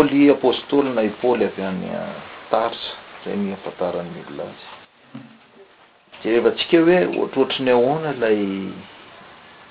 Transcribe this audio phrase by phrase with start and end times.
[0.00, 4.52] oly apôstôlynay pôly avy anytar eh, eny apataranymillay
[6.28, 8.38] erehevatsika hoe ohatrotran'ny ahoana lay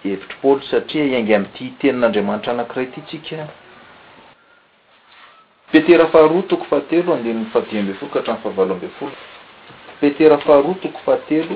[0.04, 3.39] hevitry pôly satria iaingantihitenin'andriamanitra anakiray t sika
[5.71, 9.16] petera faharoa toko fahatelo andinny faadi amby folo ka hatrany fahavalo ambyy folo
[10.02, 11.55] petera faharoa toko fahatelo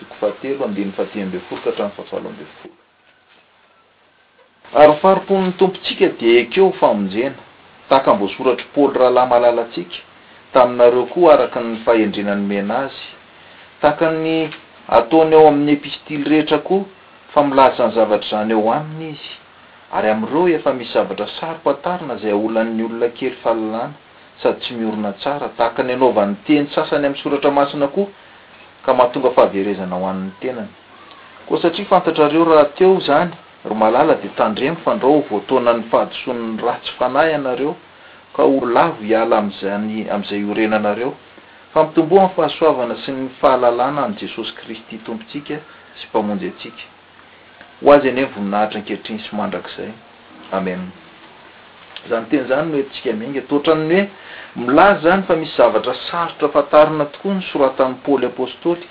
[0.00, 2.72] toko fahatelo andinny faadia amby folo ka hatranyfahavalo ambe fol
[4.82, 7.48] ary fahariponny tompotsika d keo famena
[7.90, 9.98] tahaka bo soratry paôly rahala malala tsika
[10.54, 12.96] taminareo ko araka ny fahendrenano mena azy
[13.82, 14.46] tahaka ny
[14.86, 16.86] atany ao amin'ny epistily rehetra ko
[17.34, 19.28] fa milazany zavatra zany eo aminy izy
[19.92, 23.88] ary amireo efa misy zavatra sarpatarina zay olan'ny olona kely fahalalana
[24.42, 28.06] sady tsy miorina tsara tahaka ny anaovan'ny teny sasany am'y soratra masina ko
[28.86, 30.70] ka mahatonga fahaverezana hoan'ny tenany
[31.50, 37.34] koa satria fantatrareo raha teo zany r malala de tandremo fandrao voatonany fahatosonny ratsy fanay
[37.36, 37.76] anareo
[38.36, 41.10] ka oro lavo hiala amzany am'izay orenanareo
[41.74, 45.56] fa mitombo nfahasoavana sy ny fahalalana aminy jesosy kristy tompotsika
[45.98, 46.84] sy mpamonjy atsika
[47.82, 49.90] ho azy any hoe nyvoninahitra ankehritriny sy mandrakizay
[50.58, 50.82] amen
[52.08, 54.06] zany teny zany noentsika miainga totranny hoe
[54.62, 58.86] milazy zany fa misy zavatra sarotra afantarina tokoa ny soratany paoly apostoly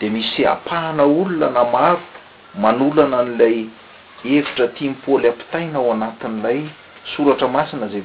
[0.00, 2.02] de misy apahana olona na maro
[2.64, 3.56] manolana n'lay
[4.24, 6.60] hevitra tia ny paoly apitaina ao anatin'ilay
[7.14, 8.02] soratra masina zay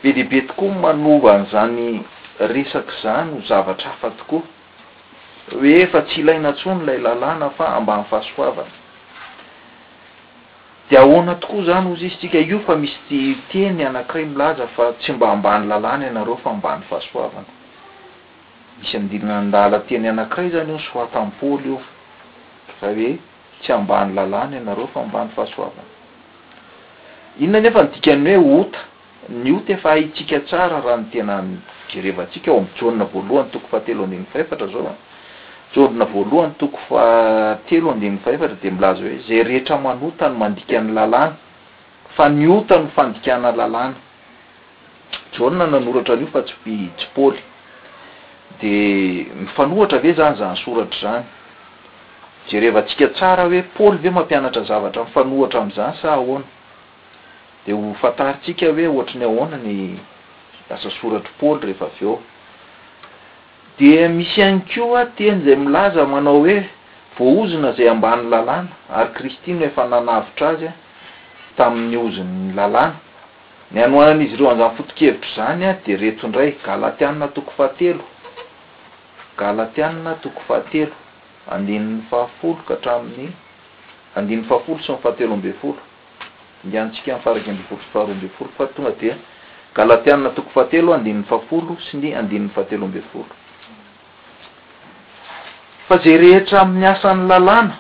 [0.04, 2.02] be de be tokoa manovany zany
[2.40, 4.42] resaky zany ho zavatra hafa tokoa
[5.62, 8.72] hoe fa tsy ilaina tsony lay lalàna fa ambany fahasoavana
[10.90, 15.14] de aoana tokoa zany ozy izy tsika io fa misy teny anakiray milaza fa tsy
[15.14, 17.46] mba ambany lalany anareo fa mbany fahasoavana
[18.82, 21.78] misy adininadalateny anakiray zany o nysoatami pôly io
[22.80, 23.12] fa hoe
[23.62, 28.80] tsy ambany lalàna ianareo efa ambany fahasoavanainona nefa nidikany hoe ota
[29.44, 31.48] ni ota efa aitsika tsara raha no tena n
[31.94, 34.94] jerevantsika eo amy jana voalohany toko fahatelo andegnny fahefatra zao a
[35.76, 41.34] jna voalohany toko fatelo andeny fahefatra de milaza hoe zay rehetra manotany mandikany lalàna
[42.16, 43.96] fa niotanofandikana lalana
[45.38, 47.40] jan nanoratra an'io fa tsy- tsypôly
[48.62, 51.24] de mifanohatra ave zany zany soratra zany
[52.52, 56.46] jerevantsika tsara hoe paôly ve mampianatra zavatra mifanohatra am'zany sa ahoana
[57.66, 62.16] de hofatarintsika hoe oatra'ny ahonanyasa soratry paly reheaaeo
[63.80, 66.58] de misy ihany ko a teny zay milaza manao hoe
[67.18, 70.72] voaozina zay ambanny lalàna ary kristi no efa nanavitra azy a
[71.58, 72.84] tamin'nyozinny lalna
[73.72, 78.04] ny anoanan'izy ireo a'izany fotokevitra zany a de retondray galatiannatokofahateo
[79.40, 80.94] galatianna toko fahatelo
[81.56, 83.30] andinin'ny fahafolo ka htramin'ny
[84.20, 85.80] andiny fahafolo sy ny fahatelo amben folo
[86.66, 89.10] indantsika faraka ambefolo sy faharoa ambey folo fatonga de
[89.78, 97.74] galatiana toko fahatelo andin'ny fahafolo sy ny andinn'ny fahateloambe foloa rehetra amiyasan'nyalnade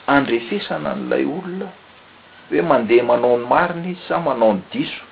[0.06, 1.66] andrefesana n'lay olona
[2.50, 5.02] hoe mandeha manao ny marina izy sa manao ny diso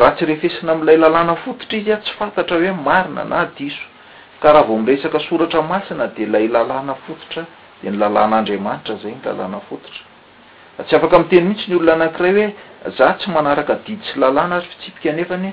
[0.00, 3.84] raha tsy rehefesina am'ilay lalàna fototra izy a tsy fantatra hoe marina na diso
[4.42, 7.46] ka raha vao miresaka soratra masina de lay lalàna fototra
[7.82, 10.02] de ny lalànaandriamanitra zay ny lalàna fototra
[10.78, 14.18] a ah, tsy afaka amny teny mihintsy ny olona anankiray hoe za tsy manaraka diditsy
[14.18, 15.46] lalàna ary fitsipika anefany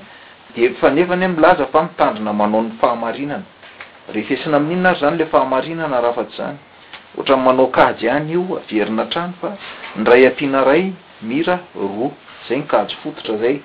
[0.60, 3.44] de fanefanyhe milaza fa mitandrina manao ny fahamarinana
[4.12, 6.58] rehefesina amin'inyary zany la fahamarinana rahafaty zany
[7.18, 9.56] ohatra n manao kajy hany io averina atrano fa
[9.96, 10.92] nyray apiana ray
[11.22, 12.10] mira roa
[12.48, 13.60] zay ny kajo fototra zay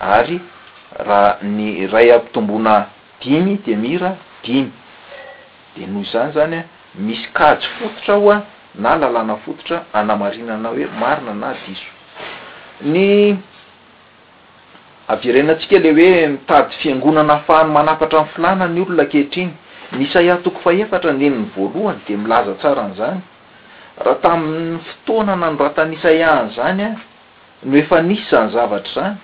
[0.00, 0.40] ary
[0.98, 2.86] raha ny ray ampy tombona
[3.20, 4.70] dimy de mira dimy
[5.76, 6.64] de noho zany zany a
[6.96, 8.42] misy kajo fototra ho a
[8.74, 11.88] na lalàna fototra anamarinana hoe marina na diso
[12.82, 13.36] ny
[15.08, 19.52] averenantsika le hoe mitady fiangonana afahany manapatra amy filanany olona kehitriny
[19.92, 23.20] ny isaiah toko fahefatra andinyny voalohany de milaza tsara an'izany
[24.04, 26.90] raha tamin'ny fotoana na noratany isaiahn' izany a
[27.62, 29.16] no efa nisy zany zavatra zany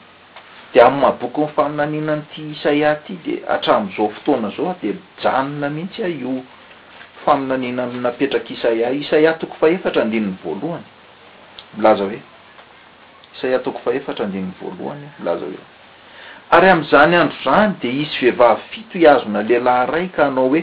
[0.75, 4.91] de amn'y maboky ny faminaninan'iti isaiah aty de atramn'izao fotoana zao a de
[5.23, 6.35] janona mihitsy a io
[7.25, 10.87] faminaninany napetraka isaia isaiah toko fahefatra andinyny voalohany
[11.77, 12.21] milaza hoe
[13.35, 15.63] isaiah toko fahefatra andiny voalohany milaza hoe
[16.55, 20.63] ary am'izany andro zany de isy vehivavy fito hiazona lehilahy ray ka anao hoe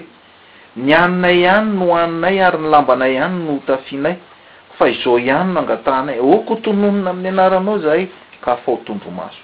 [0.85, 4.15] nianinay ihany no aninay ary nylambanay ihany no tafinay
[4.77, 8.05] fa izao ihany no angatanay oko otononona amin'ny anaranao zahay
[8.43, 9.41] ka fahotondromaso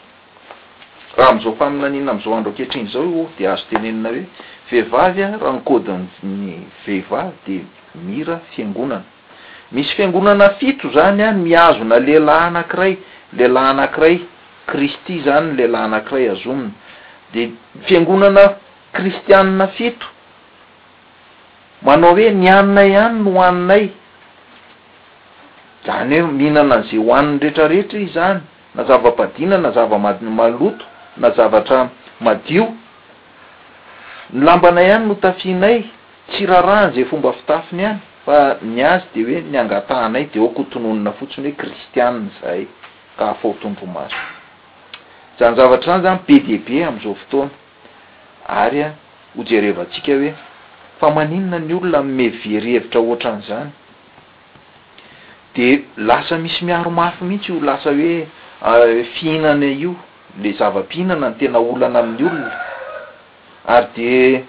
[1.17, 4.23] raha am'izao faminanina am'izao andro ankehitr iny zao io de azo tenenina hoe
[4.71, 7.63] vehivavy a raha nikodinyny vehivavy de
[8.07, 9.03] mira fiangonana
[9.71, 12.93] misy fiangonana fito zany a miazona lehilahy anakiray
[13.33, 14.17] lelahy anakiray
[14.67, 16.71] kristy zany ny lehilahy anakiray azomina
[17.33, 17.51] de
[17.85, 18.41] fiangonana
[18.93, 20.07] kristianna fito
[21.81, 23.85] manao hoe nianinay ihany no hoaninay
[25.85, 28.39] zany hoe mihinana an'izay hoanny rehetrarehetra izany
[28.75, 30.85] na zava-padina na zava ma- maloto
[31.17, 31.89] na zavatra
[32.21, 32.65] madio
[34.33, 35.83] ny lambana ihany notafinay
[36.31, 41.57] tsiraharahan'izay fomba fitafiny ihany fa ny azy de hoe niangatahanay de oko hotononina fotsiny hoe
[41.61, 42.67] kristianiny zay
[43.17, 44.34] ka afaho tondromaso
[45.39, 47.49] zany zavatra zany zany be de be am'izao fotoana
[48.61, 48.89] ary a
[49.37, 50.31] hojerevantsika hoe
[50.99, 53.67] fa maninona ny olona amme verevitra oatran'zany
[55.55, 55.67] de
[56.07, 58.15] lasa misy miaro mafy mihitsy ho lasa hoe
[58.65, 59.93] eh, fihinana io
[60.41, 62.51] le zava-pihinana ny tena olana amin'ny olona
[63.75, 64.43] ary de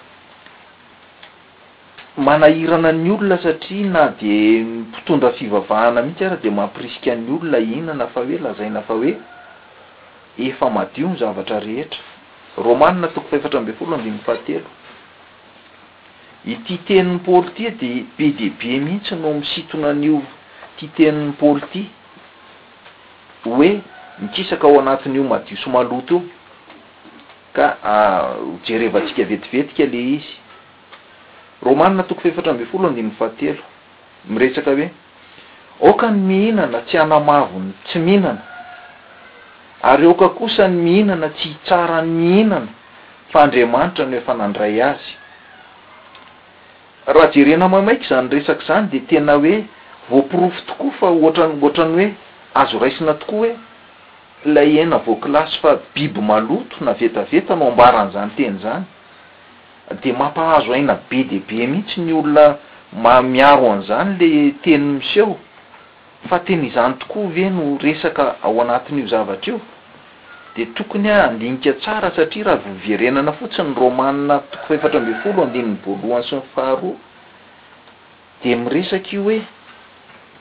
[2.27, 4.35] manahirana ny olona satria na de
[4.95, 9.13] pitondra fivavahana mihitsy ary de mampirisika any olona ihinana fa hoe lazaina fa hoe
[10.39, 12.01] efa madio ny zavatra rehetra
[12.59, 14.69] romanina toko f efatra amby folo andinny fahatelo
[16.45, 20.23] iti teniny paôly tya de be deaibe mihitsy no misintonan'io
[20.77, 21.87] titeniny paôly ty
[23.45, 23.81] hoe
[24.19, 26.23] mikisaka ao anatin'io madio somaloto io
[27.57, 27.67] ka
[28.67, 30.33] jerevantsika vetivetika le izy
[31.63, 33.63] romanina toko fa efatra ambyny folo andinony fahatelo
[34.29, 34.89] miresaka hoe
[35.81, 38.43] okany mihinana tsy anamavony tsy minana
[39.87, 42.67] ary oka kosa ny mihinana tsy hitsarany mihinana
[43.31, 45.13] fa andramanitra n efanandray azy
[47.15, 49.65] rahajerenamamaiky zany resak zany de tena hoe
[50.11, 52.07] voapirofy tokoa fa oatrany oatrany hoe
[52.63, 53.53] azo raisina tokoa hoe
[54.45, 58.83] la ena voakilasy fa biby maloto na vetaveta no ambaran'izany teny izany
[60.03, 62.57] de mampahazo aina be debe mihitsy ny olona
[62.93, 65.39] ma-miaro an'izany la teny miseho
[66.29, 69.61] fa teny izany tokoa ve no resaka ao anatin'io zavatra eo
[70.57, 75.73] de tokony a andinika tsara satria raha voerenana fotsiny y romaatoko fefatra mbeny folo ndiny
[75.85, 76.97] voaloan sy faharoa
[78.43, 79.39] de miresaka io hoe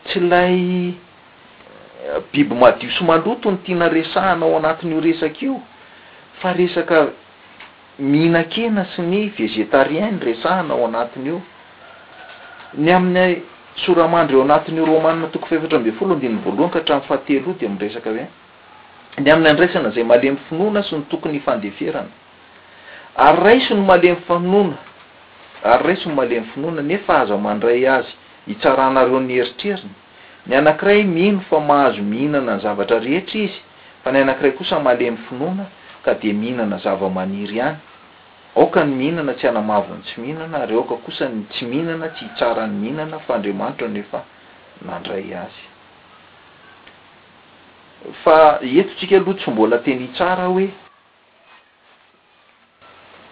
[0.07, 0.57] tsy lay
[0.89, 0.95] eh,
[2.31, 5.55] biby madioso maloto ny tiana resahana ao anatin'io resak'io
[6.39, 6.97] fa resaka
[8.11, 11.41] minakena sy nyvégetarien ny esahana aoaatn'ony
[12.97, 18.27] amin'nyoramandreo anat'ormatoko featra mben foloaohanyka htraahated resaka hoe
[19.17, 22.11] ny amin'ny andraisana zay malemy finoana sy ny tokony hifandeferana
[23.25, 24.77] ary raiso ny malemy finona
[25.71, 28.11] ary raiso ny malemy finoana nefa aza mandray azy
[28.47, 29.91] hitsaranareo ny heritreriny
[30.47, 33.59] ny anakiray mino fa mahazo mihinana ny zavatra rehetra izy
[34.03, 35.65] fa ny anakiray kosa malemy finona
[36.05, 37.77] ka de mihinana zava-maniry hany
[38.57, 42.75] aoka ny mihinana tsy anamavyny tsy mihinana ary aoka kosa n tsy mihinana tsy hitsarany
[42.81, 44.19] mihinana fa andriamanitra nefa
[44.83, 45.65] nandray azy
[48.23, 50.67] fa eto tsika aloha tsy mbola teny tsara hoe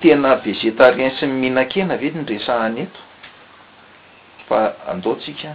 [0.02, 3.02] tena végetarien sy ny mihina-kena avyey nyresahana eto
[4.48, 4.60] fa
[4.92, 5.50] andeotsika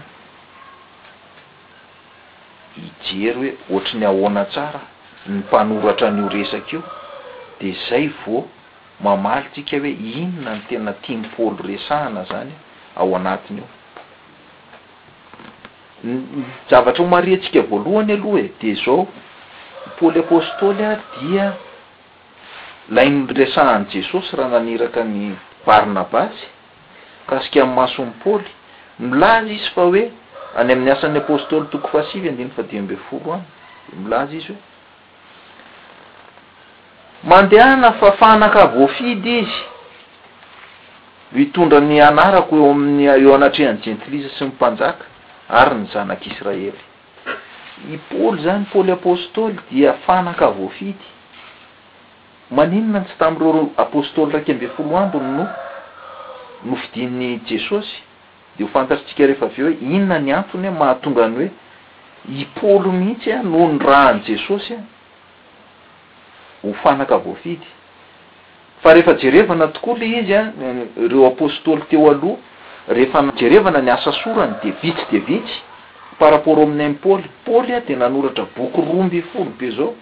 [2.84, 4.80] ijery hoe ohtry ny ahoana tsara
[5.26, 6.82] ny mpanoratra an'io resaka io
[7.60, 8.46] de zay vaa
[9.00, 12.52] mamaly tsika hoe inona ny tena tiampolo resahana zany
[12.96, 13.66] ao anatiny io
[16.70, 19.00] zavatra ho mari ntsika voalohany aloha e de zao
[19.90, 21.46] mpaôly apôstôly a dia
[22.96, 25.34] lainresahany jesosy raha naniraka ny
[25.66, 26.46] barnabasy
[27.26, 28.44] kasikamaso my paoly
[29.00, 30.04] milaza izy fa hoe
[30.58, 33.48] any amin'ny asan'ny apôstoly toko fahasivy andiny fa di ambe folo anyd
[34.02, 34.54] milaza izy
[37.28, 39.50] hoeaeafaanaoy iz
[41.36, 45.04] mitondrany anarako eo ami'ny- eo anatrehany jentliza sy mimpanjaka
[45.48, 46.72] ary ny zanak'israely
[47.92, 51.06] i paôly zany paôly apostoly dia fanaka voafidy
[52.58, 55.44] maninona tsy tam' ireo apostoly raiky ambe folo ambony no
[56.66, 57.96] no fidinin'ny jesosy
[58.58, 61.50] de ho fantatritsika rehefa avy eo hoe inona ny antony a mahatonga any hoe
[62.40, 64.80] i paoly mihitsy a no ny rahany jesosy a
[66.66, 67.66] ho fanaka voafidy
[68.82, 70.76] fa rehefa jerevana tokoa le izy a eh,
[71.10, 72.40] reo apostoly teo aloha
[72.88, 75.56] rehefa jerevana ny asa sorany de vitsy de vitsy
[76.18, 79.94] parraport aminy an' poly paoly a de nanoratra boky roamby folo be zao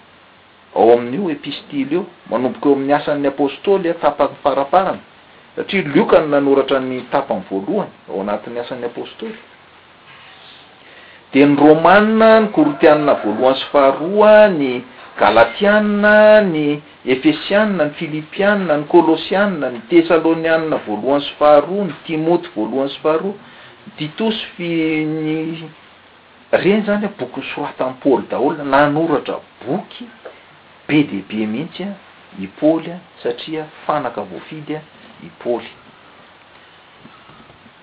[0.76, 4.98] ao amin'io epistily eo manomboka eo amin'ny asan'ny apôstoly a tapayfaraparany
[5.56, 9.34] satria lokany nanoratra ny tapany voalohany ao anatin'ny asan'ny apostoly
[11.34, 14.74] de ny romanina ny korotianina voalohany syfaharoany
[15.18, 23.34] galatianna ny efesianna ny hilipianna ny kolosianna ny tessalonianna voalohany sofaharoa ny timoty voalohan sofaharoa
[23.86, 25.38] ny titosy fi- ny
[26.62, 30.04] reny zany a boky ny sorata amiy poly daholona nanoratra boky
[30.88, 31.90] be de be mihitsy a
[32.42, 34.80] i poly a satria fanaka voafidy a
[35.26, 35.70] ipaoly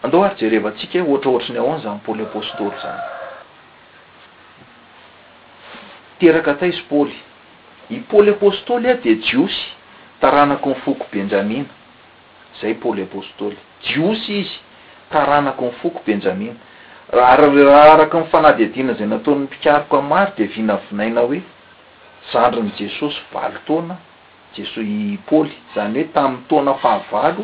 [0.03, 3.12] andeo ary jerevantsikaho ohatraohatrany aho any za poly apostoly zany
[6.23, 7.15] teraka ata izy paôly
[7.91, 9.61] i paôly apôstoly aho de jiosy
[10.21, 11.67] taranako ny foko benjamina
[12.61, 14.59] zay pôly apôstoly jiosy izy
[15.11, 16.55] taranako ny foko benjamina
[17.11, 21.39] aryraha araky yfanadiadina zay nataonyy pikariko a' mary de vina vinaina hoe
[22.31, 23.95] zandrony jesosy valo taona
[24.55, 27.43] jesosy i paôly zany hoe tamin'y tona fahavalo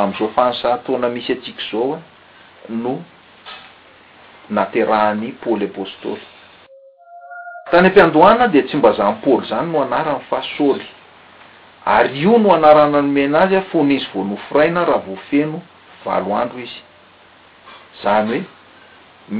[0.00, 1.98] am'izao fansaa taona misy atsika zao a
[2.82, 2.94] no
[4.54, 6.29] naterahany paôly apôstoly
[7.70, 10.86] tany am-piandohana de tsy mba zampoly zany no anarany fahasôly
[11.86, 15.58] ary io no anaran' anome nazy a fon izy vo nofiraina raha vo feno
[16.04, 16.80] valoandro izy
[18.02, 18.42] zany hoe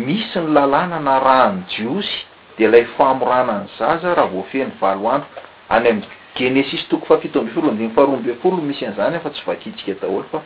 [0.06, 2.24] misy ny lalàna na rany jiosy
[2.58, 5.26] de lay famoranany zaza raha vo feno valoandro
[5.68, 6.00] any amy
[6.36, 10.38] genesis toko fafitoambe folo dy faroabe folo misy azany fa tsy vakitsika daholo fa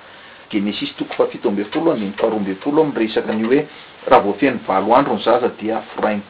[0.50, 3.60] genesis toko fafitombe folodyfaroabe folo amresakn'i hoe
[4.10, 6.22] rahavofeno valoandrony zaza dia firainy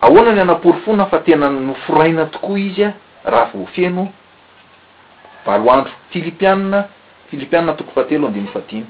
[0.00, 2.90] ahoana ny ana porifona fa tena noforaina tokoa izy a
[3.24, 4.08] raha vo feno
[5.46, 6.88] valo andro filipianna
[7.30, 8.86] filipianna toko fahatelo andinyy vadiny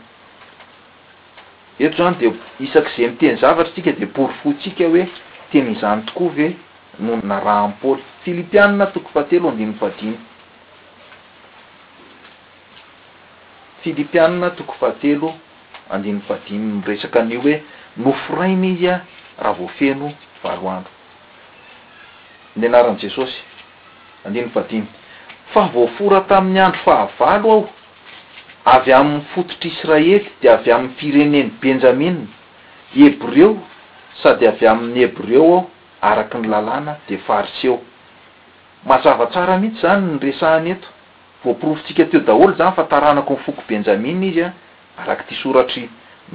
[1.79, 2.27] eto zany de
[2.61, 5.05] isak' izay miteny zavatra tsika de porifotsika hoe
[5.53, 6.57] tena izany tokoa ve
[7.01, 10.19] nonna raha ampaôly filipianna tokofahatelo andiny fadiny
[13.83, 15.35] filipianna toko fahatelo
[15.91, 17.63] andinyy vadiny nyresaka anio hoe
[17.97, 18.99] noforaina izy a
[19.39, 20.13] raha voafeno
[20.43, 20.93] valo andro
[22.59, 23.39] ny anaran' jesosy
[24.27, 24.83] andino fany
[25.55, 26.81] fa voafora tamin'ny andro
[27.19, 27.69] fahavalo aho
[28.77, 32.17] avy amin'ny fototr' israely de avy amn'ny fireneny benjamin
[32.95, 33.51] hebreo
[34.23, 35.59] sady avy amin'ny hebreo aho
[36.11, 37.77] araky ny lalàna de fariseo
[38.91, 40.89] mazava tsara mihitsy zany nyresahany eto
[41.45, 44.51] voapirofontsika teo daholo zany fa taranako ny foky benjamina izy a
[45.03, 45.85] araky ty soratry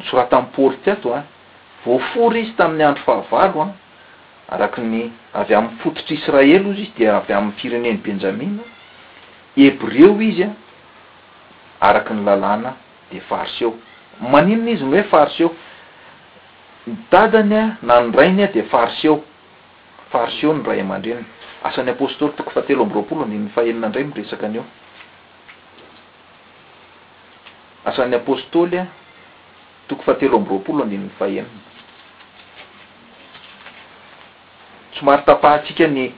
[0.08, 1.24] sorata amy pôly ty eto a
[1.86, 3.70] voafora izy tamin'ny andro fahavaloa
[4.54, 8.64] araka ny avy amn'ny fototra israely izy izy de avy amin'ny fireneny benjamina
[9.58, 10.54] hebreo izy a
[11.88, 12.72] araky ny lalàna
[13.12, 13.70] de farseo
[14.34, 15.50] maninona izy ny hoe fars eo
[16.88, 19.16] mytadany a nanrainy a de farseo
[20.12, 21.26] farseo ny ray aman-drenny
[21.68, 23.30] asan'ny apostoly toko fahatelo amroapolo a
[23.62, 24.66] ahea ndray mresakaeo
[27.90, 28.84] asan'ny apostolya
[29.88, 31.50] toko fahatelo amroapolo annny fahenina
[34.96, 36.12] tsomary tapahantsika ny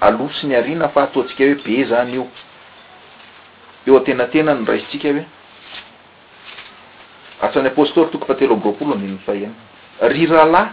[0.00, 2.26] alo sy ny arina fa atontsika hoe be zany eo
[3.86, 5.08] eo atena tena nyraisitsika
[7.42, 9.36] hoeasan'ypôstoytokfateaoah
[10.12, 10.70] ry rahalahy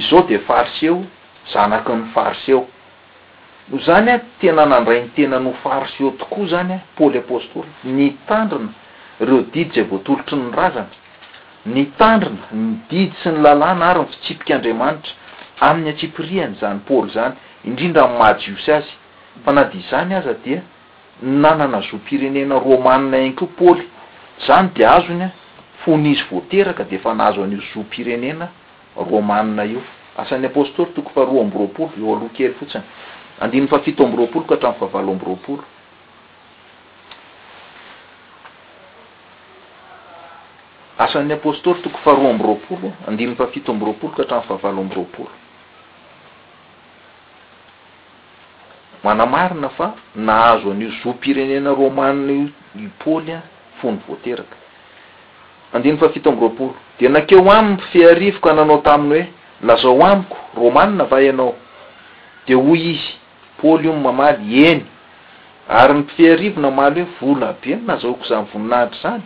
[0.00, 0.96] izao de farseo
[1.52, 2.60] zanaky ny farseo
[3.68, 8.06] no zany a tena nandray ny tena no farseo tokoa zany a pôly apostory ny
[8.28, 8.70] tandrina
[9.26, 10.88] reo didy zay voatolotry nyrazana
[11.66, 15.12] ny tandrina ny didy sy ny lalàna ary ny fitsipika andriamanitra
[15.60, 17.34] amin'ny atsipiriany zany paôly zany
[17.68, 18.90] indrindra n'y madiosy azy
[19.44, 20.62] fa nadi zany aza dia
[21.42, 23.84] nanana zo pirenena romanina inkoio paôly
[24.46, 25.30] zany de azony a
[25.84, 28.46] fonizy voateraka de efa nazo an'io zo pirenena
[29.10, 29.82] romanina io
[30.22, 32.82] asan'y apostoy toko faharoa y rolo eoaokey fotsnya
[33.40, 35.14] aitropolo k haaaon'tooaao
[42.66, 45.30] olo khaao amby roolo
[49.04, 53.42] manamarina fa nahazo an'io zo pirenena romanina io i pôly a
[53.80, 54.56] fony voateraka
[55.74, 59.26] andiny fafito amropôlo de nakeo ampifiarivoko nanao taminy hoe
[59.68, 61.54] lazao amiko romanava anao
[62.46, 64.82] de oy izypôly io mamaly eny
[65.68, 69.22] ary ny mifiarivonamaly hoe vola abeen nazaoko zany voninahtry zany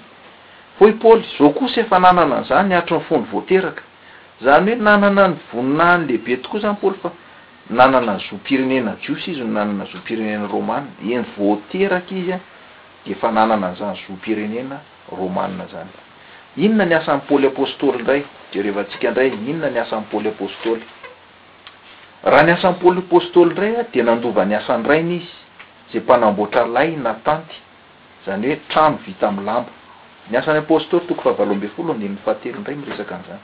[0.79, 3.83] fo paôly zao kosa efa nananan zany atry nyfono voteraka
[4.43, 7.11] zany hoe nananany voninany lehibe tokoa zanlyfa
[7.71, 12.39] nanana n zoa pirenena jios izy y nanana zoa pirenena rôman eny voteraka izy a
[13.05, 14.77] de efa nanana nzany zo pirenena
[15.19, 15.93] roman zany
[16.65, 18.21] inona ny asan'ny pôly apôstôly indray
[18.53, 20.81] de rehefa antsika ndray inona ny asan'n pôly apôstoly
[22.31, 25.29] raha ny asan'n pôlyapostoly ndraya de nandova ny asany rainy izy
[25.93, 27.55] za mpanamboatra laynatanty
[28.25, 29.69] zany hoe trano vita amylambo
[30.31, 33.43] ny asan'ny apôstoly toko favalohambyy folo ame mfahateloindray miresaka an'izany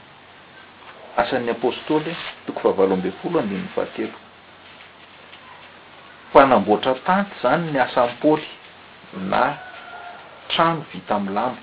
[1.15, 2.11] asan'ny apôstoly
[2.45, 4.17] toko fahavalo ambyy folo andinny fahatelo
[6.33, 8.47] fanamboatra tanty zany nyasa am paôly
[9.31, 9.41] na
[10.51, 11.61] trano vita amny lambo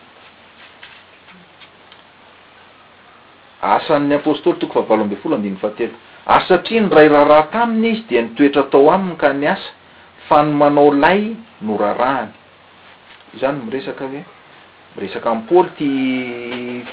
[3.77, 5.95] asan'ny apostoly toko fahavalo ambyyfolo andiny fahatelo
[6.33, 9.69] ary satria nyray raharaha taminy izy de nitoetra atao aminy ka nyasa
[10.29, 11.21] fa ny manao lay
[11.67, 12.33] no rarahany
[13.35, 14.23] izany miresaka hoe
[14.97, 15.89] miresaka amiy paôly ty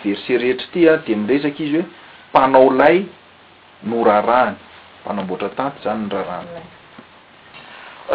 [0.04, 1.88] vercerehetry ty a de miresaky izy hoe
[2.34, 3.06] panao lay
[3.84, 4.56] no rarany
[5.04, 6.64] mpanaomboatra tanty zany no raharanyny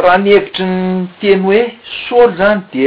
[0.02, 1.60] raha nihevitry nteny hoe
[2.08, 2.84] sôly zany di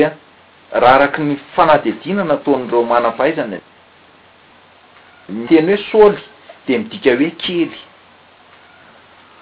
[0.82, 3.58] raha araky ny fanahdiadina nataon'reo manabay zany
[5.30, 6.24] n teny hoe sôly e.
[6.68, 7.76] de midika hoe kely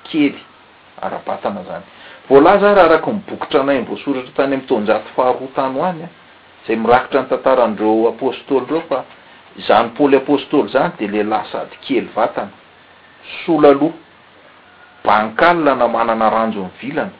[0.09, 0.36] kely
[1.05, 1.86] arabatana zany
[2.29, 6.09] volahy za raha araky mibokotra anay nvoasoratra tany mitonjato faharoatany any a
[6.67, 8.99] zay mirakitra ny tantaranreo apôstôly reo fa
[9.59, 12.53] izany paôly apostôly zany de leh lahy sady kely vatana
[13.45, 13.95] solaloha
[15.05, 17.13] bankala na manana ranjo nny vilana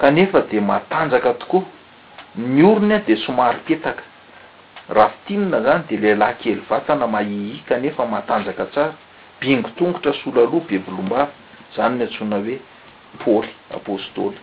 [0.00, 1.64] kanefa de matanjaka tokoa
[2.54, 4.02] ny orony a de somarypetaka
[4.96, 8.94] rahafitinina zany de le lahy kely vatana mahihi kanefa matanjaka tsara
[9.40, 11.26] bingo tongotra solaloha be bolombava
[11.76, 12.56] zany miantsona hoe
[13.22, 14.38] paôly apôstôly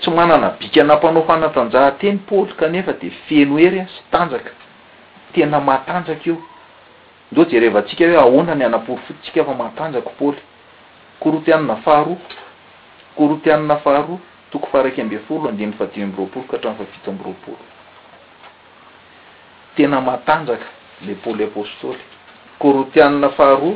[0.00, 4.50] tsy manana bikana m-panao fanatanjahanteny paoly kanefa de feno ery a sy tanjaka
[5.34, 6.36] tena matanjaka io
[7.32, 10.38] ndeo jerevantsika hoe ahonany anapory fototsika fa matanjako pôly
[11.20, 12.16] koro tianna faharoa
[13.16, 14.18] koro tianna faharoa
[14.52, 17.56] toko faraiky ambyn folo andinny fati amb roapolo ka atra fafito amby roapolo
[19.76, 20.64] tena matanjaka
[21.06, 21.98] le pôly apôstoly
[22.58, 23.74] koro tianna faharoa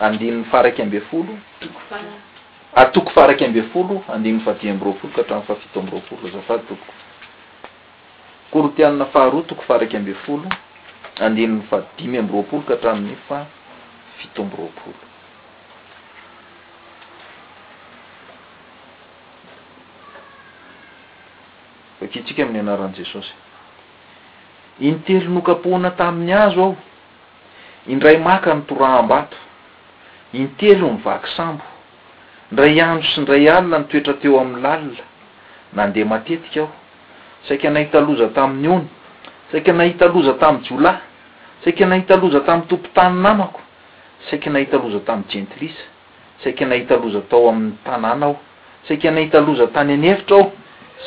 [0.00, 1.38] andinny faraiky amby folo
[2.74, 6.92] atoko faraiky amby folo andinn'ny fati ambyy roapolo ka atrao faafito amby roapolo zafa toko
[8.50, 10.48] koro tianna faharoa toko faraiky amby folo
[11.20, 13.38] andinny fa dimy amy roapolo ka hatramin'ny fa
[14.18, 14.96] fitombo roapolo
[22.00, 23.32] vakiotsika amin'ny anaran'i jesosy
[24.88, 26.76] in-telo nokapoana tamin'ny azo aho
[27.92, 29.36] indray maka ny toram-bato
[30.32, 31.64] in-telo mivaky sambo
[32.50, 35.04] ndray andro si ndray alina nytoetra teo amin'ny lalina
[35.72, 36.72] na ndeha matetika aho
[37.46, 38.86] saiky anahitaloza tamin'ny ony
[39.52, 41.00] saiky nahita loza tamy jola
[41.62, 43.60] saiky nahita loza tamn'y tompotany namako
[44.28, 45.76] saiky nahita loza tamy jentlis
[46.42, 48.34] saiky nahita loza atao amn'ny tanàna ao
[48.86, 50.46] saiky nahita loza tany anefitra ao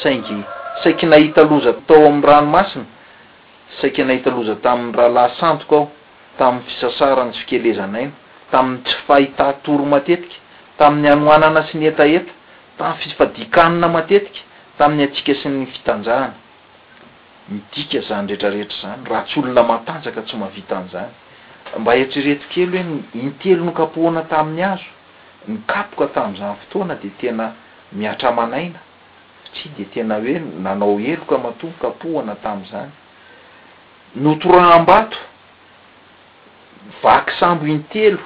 [0.03, 0.35] saiky
[0.83, 2.85] saiky nahita loza tao am'y ranomasina
[3.79, 5.85] saiky nahita loza tamn'y rahalasandoka aho
[6.39, 8.11] tamn'y fisasarany fikelezana ina
[8.51, 10.37] tamin'y tsy fahitatoro matetiky
[10.79, 12.31] tamin'ny anoanana sy ny etaeta
[12.79, 14.41] tamy fifadikanna matetiky
[14.77, 16.33] tamin'ny atsika sy ny fitanjahna
[17.51, 21.09] midika zany retrarehetra zany raha tsy olona matanjaka tsy mahavita an''izany
[21.81, 24.89] mba eritrireto kely hoen in-telo no kapohana tamin'ny azo
[25.47, 27.45] ny kapoka tam'izany fotoana de tena
[27.99, 28.79] miatramanaina
[29.53, 30.35] satria de tena hoe
[30.65, 32.91] nanao eloka matobo kapohana tam'izany
[34.23, 35.17] notoraham-bato
[37.03, 38.19] vaky sambo intelo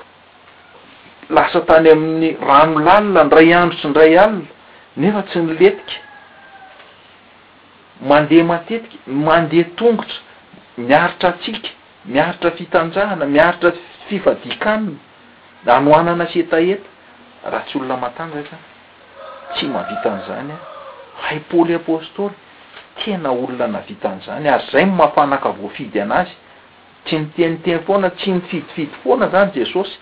[1.29, 4.47] lasa tany amin'ny rano lalina ndray andro tsy ndray alina
[4.97, 5.93] nefa tsy nyletika
[8.07, 10.17] mandeha matetiky mandeha tongotra
[10.77, 11.69] miaritra atsika
[12.13, 13.71] miaritra fitanjahana miaritra
[14.09, 14.97] fivadikanina
[15.75, 16.87] anoanana sy etaeta
[17.51, 18.61] raha tsy olona matanjazan
[19.53, 20.59] tsy mahavita an'izany a
[21.27, 22.33] hay paoly apostory
[23.05, 26.31] tena olona navita an'izany ary zay n mafanaka voafidy anazy
[27.05, 29.95] tsy niteiteny foana tsy nifidifidy foana zany jesosy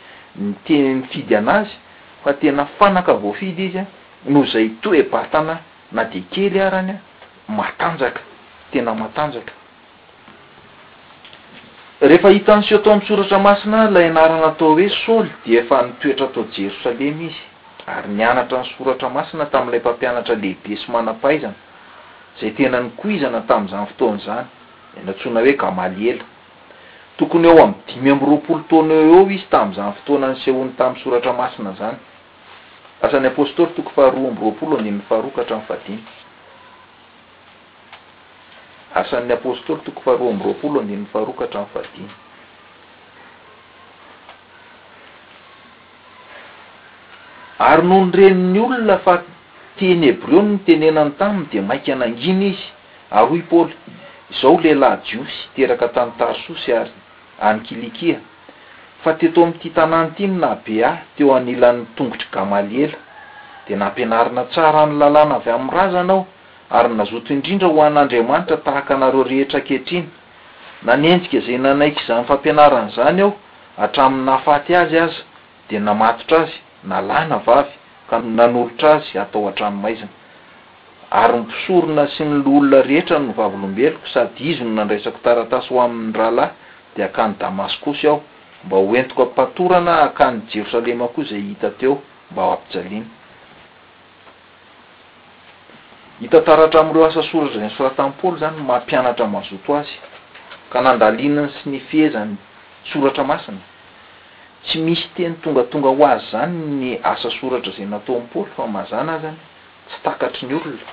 [0.49, 1.69] nteny fidy anazy
[2.23, 3.85] fa tena fanaka voafidy izy a
[4.25, 5.59] no izay toe batana
[5.91, 7.10] na de kely arany ah
[7.55, 8.21] matanjaka
[8.71, 9.55] tena matanjakn'
[12.61, 17.41] s atao amsorataainalaannatao hoe sôly di efanitoetra atao jerosalema izy
[17.87, 21.53] ary nianatra ny soratra masina tam'ilay mpampianatra lehibe sy manapaizana
[22.39, 24.45] zay tena ny kuizana tam'izany fotoana zany
[24.99, 26.23] enantsona hoe gamaliela
[27.17, 31.33] tokony eo amy dimy amyroapolo tona eo eo izy tam'zany fotoana ny sehony tamny soratra
[31.33, 31.97] masina zany
[33.01, 35.99] asan'ny apôstoly tokony faharoa amroapolo ninny faharokatra nfadiny
[38.97, 42.09] arsan'ny apôstoly toko faharoa am roapolo aneny farokatra nfadiny
[47.69, 49.13] ary no ny renin'ny olona fa
[49.77, 52.65] tienyhebrion nytenenany taminy de mainky anangina izy
[53.19, 53.73] ary hoy i paoly
[54.41, 56.91] zao ley lahy jiosy teraka tany tarsosy ary
[57.49, 58.17] any kilikia
[59.03, 62.99] fa teeto ami'ty htanàny ti ny na bea teo anilan'nytongotry gamaliela
[63.67, 66.21] de nampianarina tsara ny lalàna avy amn'ny razanao
[66.71, 70.05] ary nazoto indrindra ho an'andriamanitra tahaka anareo rehetra akeitriny
[70.87, 73.33] nanenjika zay nanaiky izany fampianaran' izany aho
[73.83, 75.21] atramin'ny nahafaty azy aza
[75.69, 76.55] de namatotra azy
[76.91, 77.71] nalana vavy
[78.09, 80.09] ka nanolotra azy atao hatrano maizina
[81.21, 86.13] ary my pisorona sy ny loolona rehetra novavlombeloko sady izy no nandraisako taratasy ho amin'ny
[86.19, 86.49] rahalahy
[86.95, 88.19] de akany damaskosy aho
[88.65, 91.93] mba hoentiko apatorana akany jerosalema koa izay hita teo
[92.31, 93.07] mba ho ampijaliany
[96.21, 99.89] hitantaratra am'ireo asa soratra zay nysorataamy paly zany mampianatra mazoto azy
[100.71, 102.33] ka nandalinany sy ny fihezany
[102.93, 103.57] soratra masina
[104.65, 108.63] tsy misy teny tongatonga ho azy zany ny asa soratra zay natao amy poly fa
[108.75, 109.37] mazana azy any
[109.89, 110.85] tsy takatry ny olona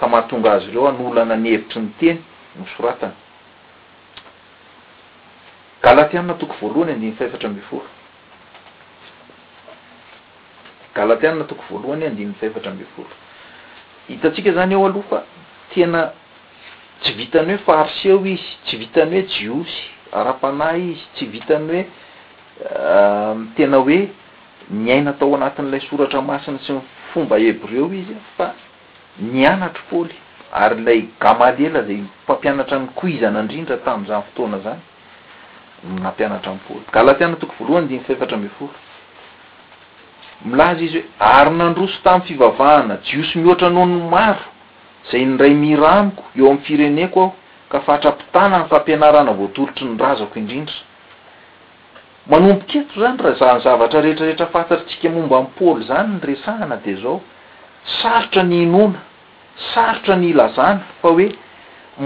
[0.00, 2.18] ka mahatonga azy ireo a nyolana nyeritry ny teny
[2.56, 3.14] no soratany
[5.82, 7.88] galatianna toko voalohany andiny faevatra amby folo
[10.94, 13.10] galatianna toko voalohany andinnny faefatra amby foro
[14.12, 15.20] hitatsika zany eo alohafa
[15.74, 16.02] tena
[17.00, 19.78] tsy vitany hoe fars eo izy tsy vitany hoe jiosy
[20.18, 23.98] ara-pana izy tsy vitany hoe ehm, tena hoe
[24.70, 26.80] niaina tao anatin'ilay soratra masiny sy ny
[27.12, 28.46] fomba heb reo izy fa
[29.32, 30.14] nianatry paoly
[30.52, 34.80] ary lay gamalela zay mpampianatra ny kuizana indrindra tami'izany fotoana zany
[36.04, 38.72] nampianatra any poly galatiana toko voalohany di my faefatra ambe folo
[40.44, 44.44] milaza izy hoe ary nandroso tamin'ny fivavahana jiosy mihoatra nohonony maro
[45.10, 47.34] zay nyray mira amiko eo am'ny fireneko aho
[47.70, 50.74] ka fatrapitana ny fampianarana voatolotry nyrazako indrindra
[52.30, 56.92] manombo keto zany raha zany zavatra rehetrarehetra fantatrytsika momba amn'y paôly zany ny resahana de
[57.02, 57.20] zao
[58.00, 59.00] sarotra ny inona
[59.72, 61.28] sarotra ny ilazana fa hoe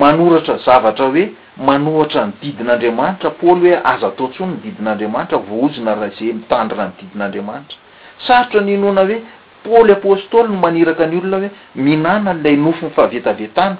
[0.03, 1.25] manoratra zavatra hoe
[1.67, 7.80] manohatra ny didin'andriamanitra paoly hoe aza ataontsony ny didin'andriamanitravoaozina rahza mitandrina ny didin'andriamanitra
[8.27, 9.23] sarotra ny nona hoe
[9.65, 11.51] poly apôstoly no maniraka ny olona hoe
[11.85, 13.77] mihinana nlay nofo ny fahavetavetana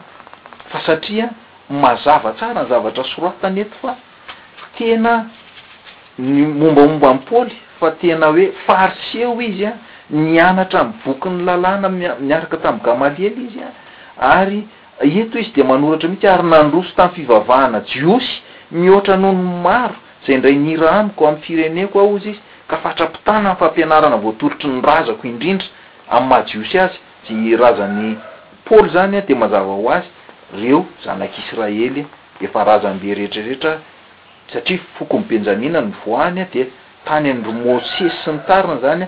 [0.71, 1.27] fa satria
[1.83, 3.93] mazava tsara ny zavatra soroatotany eto fa
[4.77, 5.15] tena
[6.19, 9.73] ny mombamomba amy paoly fa tena hoe fariseo izy a
[10.11, 11.89] nianatra mny bokyny lalàna
[12.29, 13.73] miaraka tamin'ny gamaliely izy a
[14.41, 14.61] ary
[15.01, 18.33] eto izy de manoratra mihitsy ary nandroso tamin'ny fivavahana jiosy
[18.71, 19.95] mihoatra nono maro
[20.27, 24.81] zay ndray nira amiko am'ny fireneko a ozy izy ka fatrapitana ny fampianarana voatolotry ny
[24.83, 25.67] razako indrindra
[26.15, 26.99] am'y madiosy azy
[27.51, 28.17] y razan'ny
[28.67, 30.07] paôly zany a de mazava ho azy
[30.61, 32.03] reo zanak'israely
[32.47, 33.73] efa razabe rehetrarehetra
[34.53, 36.63] satria foko ny benjamina ny voanya de
[37.05, 39.05] tany anromosesy sy ny tarina zany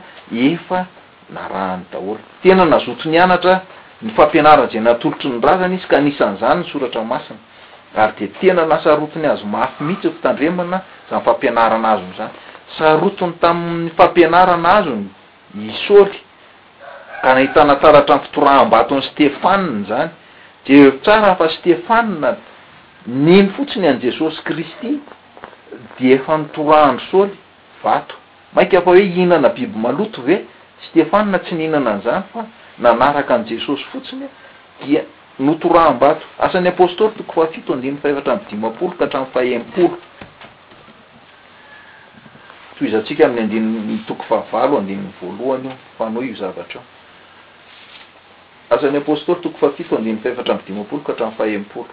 [0.50, 0.86] efa
[1.34, 3.62] narahany daholo tena nazotony anatra
[4.02, 7.38] ny fampianaran za natolotry ny razany izy ka nisanyzany nysoratra masina
[7.96, 12.32] ary de tena nasarotony azy mafy mihitsy fitandremana zany fampianarana azy nyizany
[12.70, 15.06] sarotony tami'ny fampianarana azony
[15.54, 16.18] isôly
[17.22, 20.10] ka nhitanataratra my ftoraam-bato ny stefana zany
[20.66, 22.36] deev tsara fa stefana
[23.06, 25.00] niny fotsiny any jesosy kristy
[25.98, 27.34] di efa nitorahandro sôly
[27.82, 28.14] vato
[28.54, 30.46] mainka afa hoe ihnana biby maloto ve
[30.88, 32.46] stefana tsy ninana an zany fa
[32.78, 34.30] nanaraka an' jesosy fotsiny a
[34.84, 35.02] dia
[35.38, 39.98] notoraam-bato asan'ny apostoly toko fa fito andiny fa efatra mndimapolo ka hatram fahampolo
[42.86, 49.40] izy atsika amin'ny andininy toko fahavalo andininy voalohany io fanao io zavatra eo asan'ny apostoly
[49.44, 51.92] tokofahafito andinny fahefatra amidimbampolo ka hatra fahempolo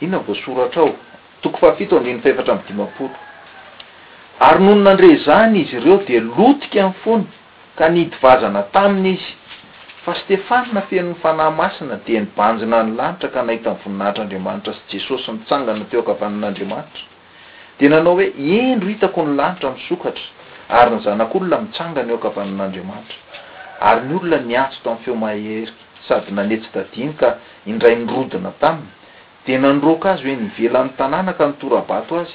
[0.00, 0.94] inona voasoratra ao
[1.42, 3.16] toko fahafito o andinny faefatra amidimam-polo
[4.48, 7.24] ary nononandre zany izy ireo de lotika amn'y fono
[7.78, 9.39] ka nidivazana taminy izy
[10.04, 14.82] fa stefanna fenonny fanahy masina de nibanjina ny lanitra ka nahita ny voninahitr' andriamanitra sy
[14.96, 17.02] jesosy mitsangana teo akavanan'andriamanitra
[17.78, 18.26] de nanao hoe
[18.60, 20.24] indro hitako ny lanitra misokatra
[20.78, 23.18] ary ny zanak'olona mitsangana eo ankavanan'andriamanitra
[23.90, 25.58] ary ny olona niatso to amin'ny feomahe
[26.08, 27.28] sady nanetsy dadiny ka
[27.70, 28.88] indray mirodina taminy
[29.46, 32.32] de nandroka azy hoe nivelanny tanàna ka nytorabato azy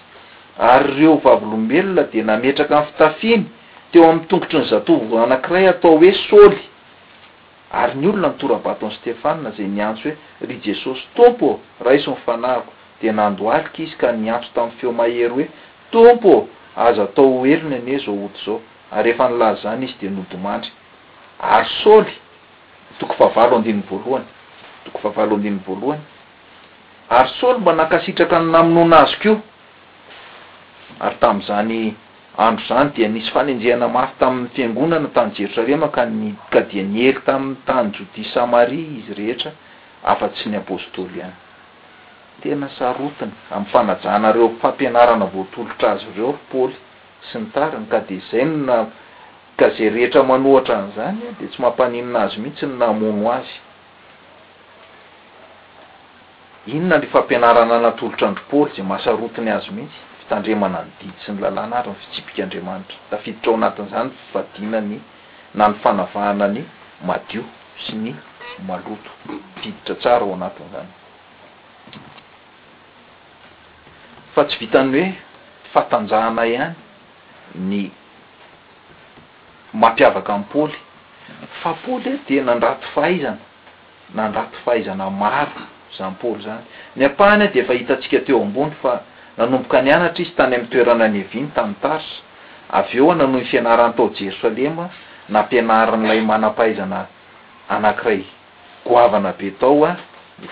[0.74, 3.44] ary reo vavylombelona de nametraka ny fitafiny
[3.92, 6.60] teo amin'ny tongotry ny zatovo anak'iray atao hoe sôly
[7.76, 12.72] ary ny olona nitorabato any stefana za niantso hoe ry jesosy tompoô ra iso nifanahiko
[13.02, 15.48] de nandoalika izy ka niantso tamin'ny feo mahery hoe
[15.92, 16.48] tompo ô
[16.80, 18.62] azo atao hoelona ane zao oto zao
[18.92, 20.72] ary ehfa nilaza zany izy de nodomantry
[21.40, 22.12] ary sôly
[23.00, 24.26] toko fa avalo andiny voalohany
[24.86, 26.02] toko favalo andiny voalohany
[27.10, 29.40] ary sôly mba nankasitraka ny naminonazykio
[31.00, 31.96] ary tamn'izany
[32.38, 37.58] andro zany dia nisy fanenjehana mafy tamin'ny fiangonana tany jerosalema kan ka di niely tamin'ny
[37.66, 39.52] tany jodis samaria izy rehetra
[40.04, 41.36] afa tsy ny apôstôly ihany
[42.44, 46.76] tena sarotiny ami'ny fanajahnareo fampianarana voatolotra azy ireo paoly
[47.32, 48.78] sy ny tariny ka de zay nna
[49.60, 53.54] ka zay rehetra manohatra any zany de tsy mampaninina azy mihitsy n namono azy
[56.76, 61.90] inona le fampianarana natolotra andropaoly za masarotiny azy mihitsy tandremana ny didy sy ny lalanary
[61.92, 65.00] ny fitsipika andriamanitra da fiditra ao anatin'izany fifadina ny
[65.54, 66.62] na ny fanavahana ny
[67.08, 67.44] madio
[67.88, 68.12] sy ny
[68.68, 69.10] maloto
[69.62, 70.90] fiditra tsara ao anatin'zany
[74.36, 75.14] fa tsy vitany hoe
[75.74, 76.74] fatanjahana ihany
[77.70, 77.90] ny
[79.74, 80.78] mampiavaka ami'y paoly
[81.62, 83.38] fa paoly ah de nandrato fahaizana
[84.14, 85.62] nandrato fahaizana maro
[85.98, 86.64] zany paoly zany
[86.96, 89.02] ny apahany aho de efa hitantsika teo ambony fa
[89.38, 92.12] nanomboka anianatra izy tany amny toerana nyviny tanytari
[92.80, 94.86] avy eo nanoho fianarany tao jerosalema
[95.30, 97.02] nampianaran'lay manapaizana
[97.70, 98.22] anakiray
[98.98, 99.88] aana be tao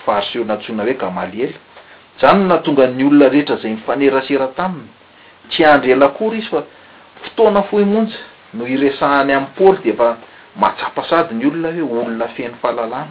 [0.05, 4.87] far naona hoe amaliezanynatonga nyolona rehetra zay mifaneraserataminy
[5.49, 6.63] ty andr elaory izy fa
[7.23, 8.07] fotoana fomona
[8.53, 10.17] no iresahany amy pôy defa
[10.55, 13.07] matsapasadyny olonahoe olonafeny fahalalan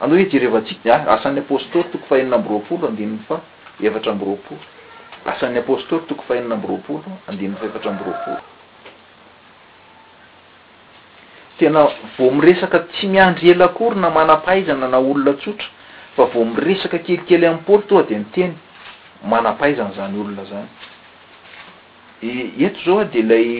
[0.00, 0.06] a
[0.38, 4.38] revatikasan'ny postoy tok fahenina mraolofaetramro
[5.32, 8.40] asan'ny apôstoly toko fahinana ambyropoloandnny fefatra mbyropolo
[11.58, 11.80] tena
[12.16, 15.68] vo miresaka tsy miandry elakory na manapaizana na olona tsotra
[16.16, 18.52] fa vo miresaka kelikely amy pôr toa de niteny
[19.32, 23.50] manapaizana zanyolona anet zao a de lay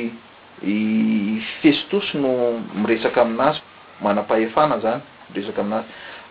[1.63, 2.31] festos no
[2.81, 3.61] miresaka amin'azy
[4.05, 5.01] manapaefana zany
[5.31, 5.89] miresaka amin'azy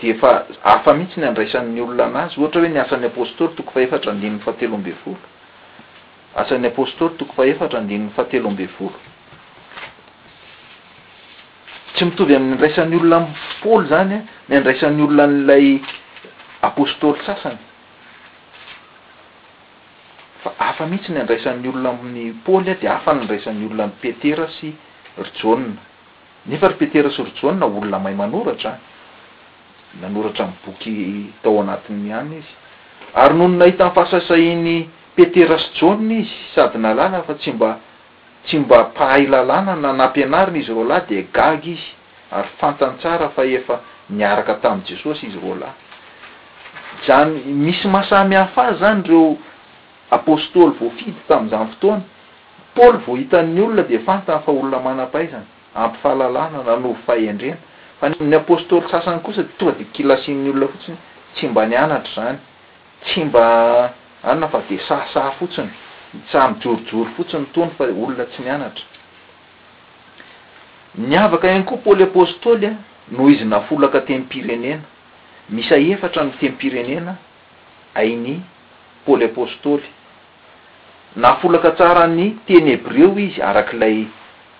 [0.00, 0.28] defa
[0.74, 5.12] afa mihitsy nandraisan'nyolonaanazy ohatra hoe nasan'nyapostoly toko faefatra nnfateobeo
[6.36, 7.94] asan'nypstytoofotsy
[12.06, 15.66] mitovy amin'ny andraisan'ny olona amy paôly zany a ny andraisan'ny olona n'lay
[16.68, 17.58] apôstôly sasany
[20.44, 24.46] fa afa mihitsy ny andraisan'ny olona amin'ny paoly a de afa nandraisan'ny olona nny petera
[24.60, 24.70] sy
[25.16, 25.78] rijonna
[26.46, 28.76] nefa rypetera sy rijonna olona may manoratraa
[30.00, 30.94] manoratra miy boky
[31.42, 32.54] tao anatiny iany izy
[33.14, 34.78] ary nony nahita ny fahasasainy
[35.18, 37.70] petera sy jaona izy sady nalàla fa tsy mba
[38.44, 41.86] tsy mba mpahay lalàna na nampianariny izy ro lahy de gag izy
[42.30, 45.76] ary fantany tsara fa efa miaraka tamn'y jesosy izy roa lahy
[47.06, 47.32] zany
[47.64, 49.36] misy masamy hafa zany reo
[50.18, 52.02] apôstôly vo fidy tam'izany fotoana
[52.74, 57.58] paoly vo hitan'ny olona de fantany fa olona manapaizany ampifahalalàna nanovy fahendrena
[58.00, 60.98] fa ny apôstoly sasany kosa tonga de kilasin'ny olona fotsiny
[61.34, 62.38] tsy mba nianatry zany
[63.04, 63.48] tsy mba
[64.22, 65.70] anna fa de sahasaha fotsiny
[66.32, 68.84] samijorojoro fotsiny tony fa olona tsy mianatra
[71.08, 72.76] niavaka iny koa paoly apostôly a
[73.12, 74.82] noho izy naafolaka temy pirenena
[75.54, 77.12] misy aefatra no temy pirenena
[78.00, 78.34] ainy
[79.06, 79.84] paôly apostôly
[81.22, 83.96] naafolaka tsara ny tenyhebreo izy arak'ilay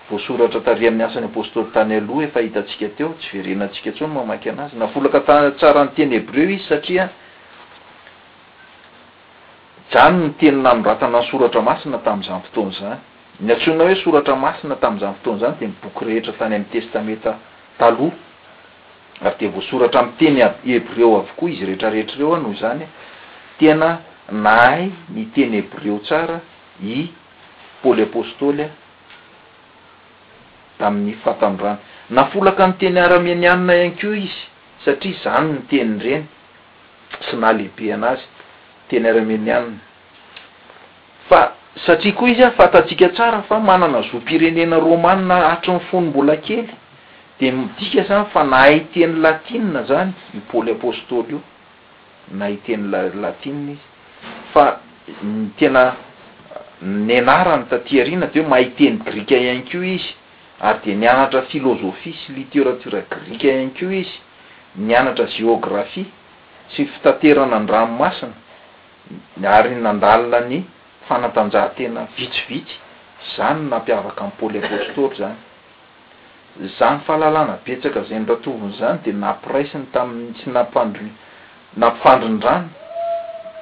[0.09, 5.19] voasoratra taria amin'nyasany apostoly tany aloha efa hitatsika teo tsy verenantsika tsony mamaky anazy nafolaka
[5.59, 7.09] tsara ny tenyhébreo izy satria
[9.91, 12.97] zany ny tenynanoratana ny soratra masina tamn'izany fotoana zany
[13.45, 17.31] miantsonina hoe soratra masina tamn'izany fotoanazany de miboky rehetra tany ami'ny testamenta
[17.77, 18.15] taloha
[19.25, 22.87] ary de vosoratra miteny a- heby reo avykoa izy rehetrarehetrareo anoho zanya
[23.59, 23.89] tena
[24.45, 24.83] nahay
[25.15, 26.37] miteny heby reo tsara
[26.93, 27.09] i
[27.81, 28.67] paôly apôstôlya
[30.79, 31.77] tamin'ny fatanodrano
[32.17, 34.41] nafolaka no teny araminy anina hankeo izy
[34.85, 36.21] satria zany noteny reny
[37.25, 38.27] sy na lehibe anazy
[38.89, 39.77] tenaramenyafa
[41.85, 46.67] satria koa izy a fatatika tsara fa manana zo mpirenena romanna atryny fony mbola kely
[47.39, 51.41] de midika zany fa nahaiteny latina zany ipôly apostôly io
[52.37, 53.79] nahaiteny -latinia izy
[54.53, 54.65] fa
[55.23, 55.95] ny tena
[56.81, 60.13] nanarany tatiarina de hoe mahaiteny grika ianko izy
[60.61, 64.17] ary de nianatra pfilozopfie sy literatura grika ianko izy
[64.75, 66.05] nianatra géographie
[66.73, 68.33] sy fitaterana andranymasina
[69.57, 70.57] ary nandalina ny
[71.07, 72.75] fanatanjahantena vitsivitsy
[73.35, 75.37] zany nampiavaka ami'y poly avotsotoro zany
[76.77, 80.93] zany fahalalana betsaka zay ny ratoviny zany de nampiraisiny tamin sy nampand
[81.81, 82.67] nampifandrinydrany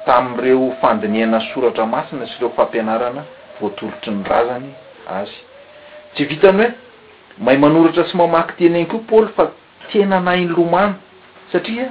[0.10, 3.24] tami'ireo fandinianay soratra masina sy reo fampianarana
[3.60, 4.70] voatorotry ny razany
[5.22, 5.38] azy
[6.16, 6.76] tsy vitany hoe
[7.48, 9.44] may manoratra sy mamaky teny iny koo paoly fa
[9.94, 10.98] tena na iny lomana
[11.54, 11.88] satria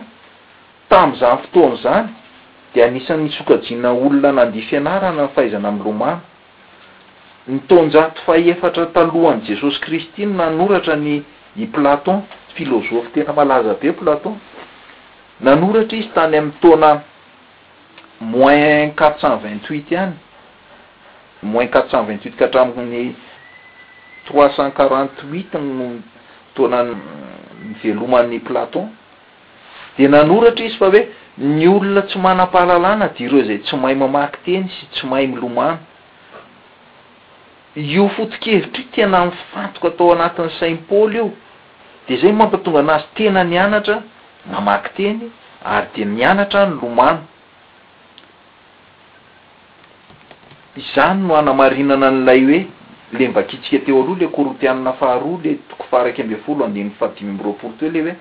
[0.92, 2.08] tam'izany fotoany zany
[2.74, 6.20] de anisany sokajiana olona nandifianarana fahaizana ami'ny lomano
[7.48, 11.22] nytonjato fa efatra talohan' jesosy kristy no nanoratra ny
[11.56, 12.22] i platon
[12.54, 14.34] pfilozopfy tena malaza be platon
[15.40, 16.92] nanoratra izy tany amin'ny tona
[18.20, 20.12] moins quatre cent vingt huit hany
[21.42, 23.14] moins quatre cent vingt huit ka atrami'ny
[24.26, 25.92] trois cent quarante huit noo
[26.54, 26.84] taona
[27.70, 28.90] nzelomany platon
[29.98, 31.04] de nanoratra izy fa hoe
[31.38, 35.78] ny olona tsomanam-pahalalana direo zay tsy mahay mamaky teny sy tsy mahay milomana
[37.74, 41.32] io foto-kevitra io tina mifatoko atao anatin'ny saim-paoly io
[42.08, 44.02] de zay mamta tonga anazy tena nianatra
[44.50, 45.30] mamaky teny
[45.64, 47.20] ary de nianatra ny lomana
[50.76, 52.62] izany no anamarinana n'ilay hoe
[53.18, 57.90] le mbakitsika teo aloha le korotianna faharoa le tokofaraky amby folo andiny fadimy am'roaporo teo
[57.90, 58.16] ley hoe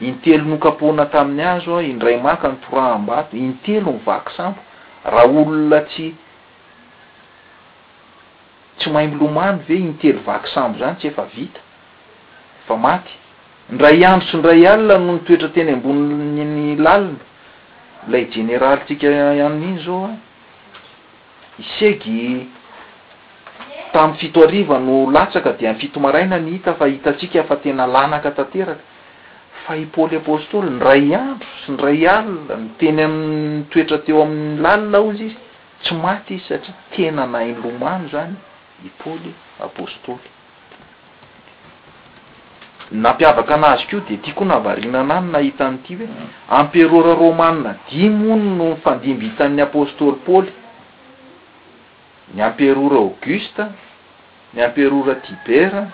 [0.00, 4.58] intelo nokapona tamin'ny azo a indray maka ny toraam-bato in-telo nyvaky sambo
[5.04, 6.14] raha olona tsy
[8.78, 11.60] tsy mahay milomany ve intelo vaky sambo zany tsy efa vita
[12.66, 13.10] fa maty
[13.70, 17.18] ndray andro sy ndray alina noho nitoetra tena amboninny lalina
[18.08, 20.10] la generalyntsika iamin'iny zao a
[21.58, 22.46] isegy
[23.92, 27.86] tami'y fito ariva no latsaka de mi fito maraina n hita fa hitatsika efa tena
[27.86, 28.80] lanaka tateraka
[29.68, 33.98] fa i pôly apostoly ny ray andro sy ny ray alina ny teny aminy toetra
[34.06, 35.38] teo amin'ny lalina ozy izy
[35.84, 38.36] tsy maty izy satria tena nain lomano zany
[38.86, 39.32] i paoly
[39.66, 40.28] apôstôly
[43.04, 46.28] napiavaka anazy ko de ti koa navarinana any nahitan'ity hoe mm.
[46.58, 50.52] ampiarora roman na dimy ony no fandimby hitan'ny apôstôly paôly
[52.34, 53.68] ny ampiarora augusta
[54.54, 55.84] ny ampiarora tibera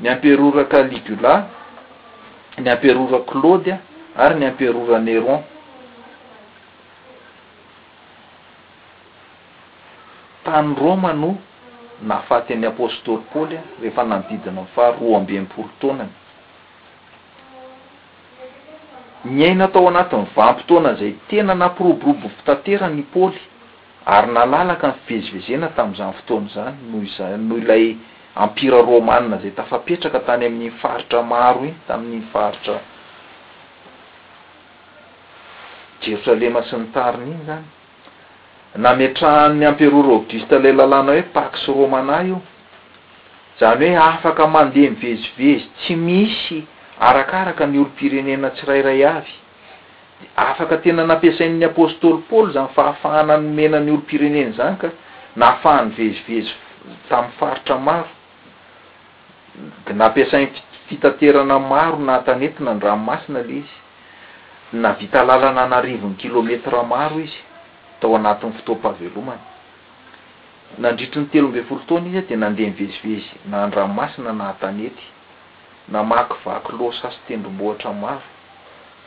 [0.00, 1.36] ny ampiarora kaligula
[2.60, 3.78] ny ampiarora cladya
[4.16, 5.42] ary ny ampiarora neron
[10.44, 11.36] tany roma no
[12.02, 16.12] naafaty any apôstoly paoly a rehefa namodidina yfa ro ambempolo taonany
[19.24, 23.40] nyaina atao anatinny vampy toana zay tena nampiroborobo fitatera ny paoly
[24.16, 27.84] ary nalalaka nyfivezivezena tamn'izany fotoana zany no iza no ilay
[28.42, 32.76] ampira romana zay tafapetraka tany amin'nyfaritra maro iny tamin'nyfaritra
[36.02, 37.66] jerosalema sy ny tariny iny zany
[38.86, 42.38] nametrahany ampiaroro obdiste ilay lalàna hoe pasy romana io
[43.60, 46.56] zany hoe afaka mandeha mivezivezy tsy misy
[47.10, 49.36] arakaraka ny olompirenena tsirairay azy
[50.36, 54.88] afaka tena nampiasain'ny apôstôly paôly zany fahafahana ny menany olompireneny zany ka
[55.40, 56.52] naafahany vezivezy
[57.08, 58.06] tamin'ny faritra maro
[59.86, 60.54] d nampiasain'ny
[60.88, 63.74] fitaterana maro naatanety nandranomasina le izy
[64.84, 67.38] navita lalana narivony kilômetra maro izy
[68.00, 69.42] tao anatin'ny fotoa-pavelomany
[70.82, 75.04] nandritri ny telo mbe folo toana izya de nandea nvezivezy na ndranomasina naatanety
[75.92, 78.26] namaky vakiloa sasy tendrom-bohatra maro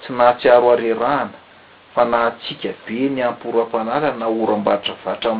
[0.01, 1.31] tsy na tsiaro arerahana
[1.95, 5.35] fa natsika be ny ampr am-panara naorambaratra vatra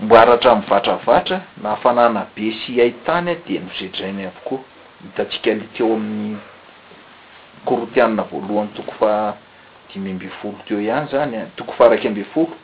[0.00, 4.60] mbaratra m'yvatravatra na fanana be sy ay tany a de nozedraina avokoa
[5.02, 6.36] hitatsika li teo amin'ny
[7.64, 9.34] korotianna voalohany toko fa
[9.92, 12.54] dimy amby folo teo ihany zany toko fa araiky amby folo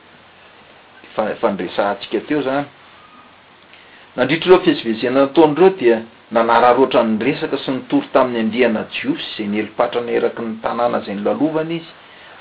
[1.16, 2.64] de afanresantsika teo zany
[4.16, 6.02] nandritra reo fezivezena nataony reo dia
[6.32, 11.22] nanaraha loatra nyresaka sy nytory tamin'ny andiana jiosy zay nielipatrana eraky ny tanàna zay ny
[11.26, 11.90] lalovany izy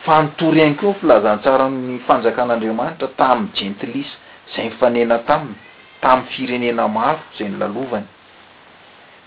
[0.06, 4.16] fa nitory ihany koa ny filazantsarany fanjakan'andriamanitra tamin'ny jentlisa
[4.56, 5.58] zay nyfanena taminy
[6.04, 8.08] tamin'ny firenena maro zay nylalovany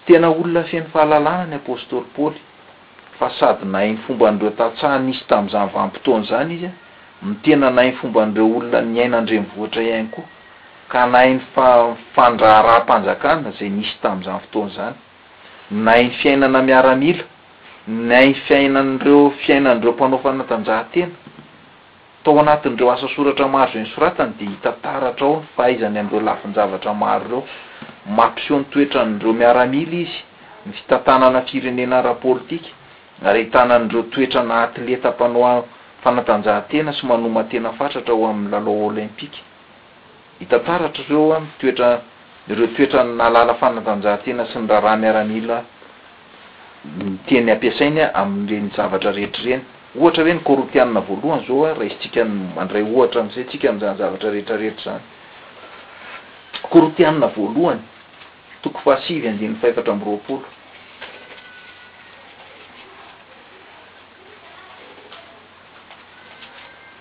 [0.06, 2.40] tena olona fieny fahalalana ny apôstoly pôly
[3.18, 6.70] fa sady nahyny fomba ndreo tatsahanisy tamin'izany vampotona zany izy
[7.20, 10.24] a mitena nayny fomba nireo olona niainandrenivoatra ihany koa
[10.88, 14.94] ka nahiny fafandraa rahampanjakana zay misy tam'izany fotoanazany
[15.86, 17.24] nainy fiainana miaramila
[18.10, 21.14] nayny fiainan'ireo fiainan'reo mpanao fanatanjahantena
[22.20, 26.92] atao anatin'ireo asa soratra maro zay ny soratany de hitataratra o ny fahaizany am'dreo lafinyjavatra
[27.04, 27.42] maro reo
[28.18, 30.20] mampiseo ny toetran'reo miaramila izy
[30.66, 32.68] ny fitantanana firenena arapôlitika
[33.28, 35.56] ary hitanan'ireo toetrana atleta mpanao
[36.04, 39.40] fanatanjahantena sy manoma tena fatratra o am'ny lalao olympike
[40.40, 42.00] hitantaratra ireo a toetra
[42.50, 45.58] ireo toetra nalala fanatanjahantena sy ny raha raha miaramila
[46.98, 49.62] ny teny ampiasainya ami'reny zavatra rehetra reny
[50.00, 52.22] ohatra hoe ny korotianna voalohany zao a ra isy tsika
[52.56, 55.02] mandray ohatra am'izay tsika izany zavatra rehetrarehetra zany
[56.70, 57.80] korotianina voalohany
[58.62, 60.44] toko fahasivy andiny faefatra amroapolo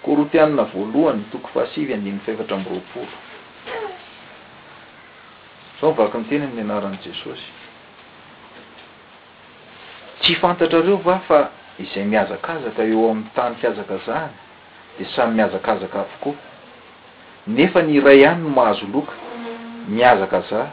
[0.06, 3.25] korotianna voalohany toko fahasivy andinny fahefatra ami'roapolo
[5.82, 7.48] zao mivaka ny teny ny anaran' jesosy
[10.22, 11.40] tsy fantatrareo va fa
[11.84, 14.34] izay mihazakazaka eo amin'ny tany fiazakazahany
[14.98, 16.36] de samy mihazakazaka avokoa
[17.48, 19.12] nefa nyray ihany no mahazo loka
[19.88, 20.72] miazaka zaha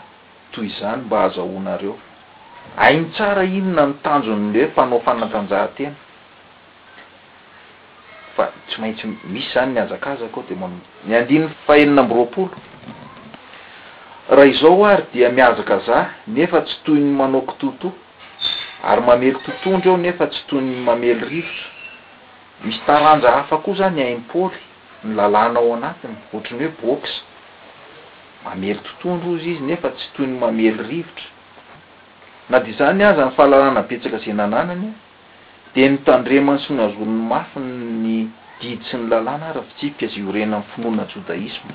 [0.52, 1.94] toy izany mba azo hoinareo
[2.84, 5.94] ainy tsara inona nitanjon'lehoe mpanao fanatanjahantena
[8.36, 10.74] fa tsy maintsy misy zany niazakazaka keo de mn
[11.04, 12.54] ni andinny fahenina ambyroapolo
[14.30, 17.92] raha izao ary dia miazaka za nefa tsy toy ny manoko toto
[18.84, 21.66] ary mamely totondro eo nefa tsy toyny mamely rivotra
[22.64, 24.58] misy taranja hafa koa zany ainpaôly
[25.04, 27.22] ny lalàna ao anatiny oatrany hoe bosa
[28.44, 31.26] mamely totondro izy izy nefa tsy toy ny mamely rivotra
[32.50, 34.86] na de zany aza ny fahalalana petsaka zay nananany
[35.74, 37.58] de nitandremany sy ny azononny mafi
[38.04, 38.14] ny
[38.60, 41.74] didy sy ny lalàna rah fitsivika zay orena aminy finoana jodaisma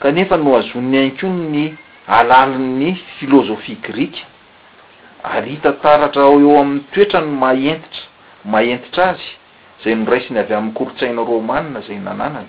[0.00, 1.72] kanefa no azon'ny aink o ny
[2.06, 4.24] alali'ny filozohie grika
[5.24, 8.06] ary hita taratra ao eo amin'ny toetra no maentitra
[8.52, 9.26] maentitra azy
[9.84, 12.46] zay no raisiny avy amin'ny korotsaina romanina zay nananany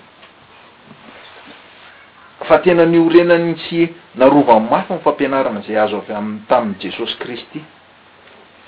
[2.48, 3.82] fa tena nyorenany tsy
[4.20, 7.60] narovany mafy nyfampianarana zay azo avy amin'ny tamin'ny jesosy kristy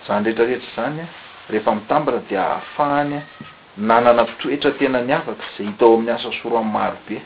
[0.07, 1.07] zany retrarehetra izany a
[1.51, 3.21] rehefa mitambara dia ahafahanya
[3.79, 7.19] nanana toetra tena ni avaka zay hitao amin'ny asa soroanny marobe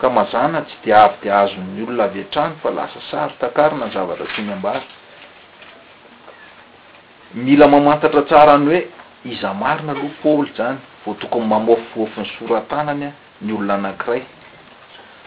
[0.00, 4.52] ka mazanatsy de avy de azo'ny olona avy atrano fa lasa sary takarina nyzavatra tiny
[4.52, 4.80] ambary
[7.34, 8.80] mila mamantatra tsara any hoe
[9.32, 13.10] iza marina aloha paôly zany vo tokony mamofiofiny sorantanany a
[13.44, 14.22] ny olona anakiray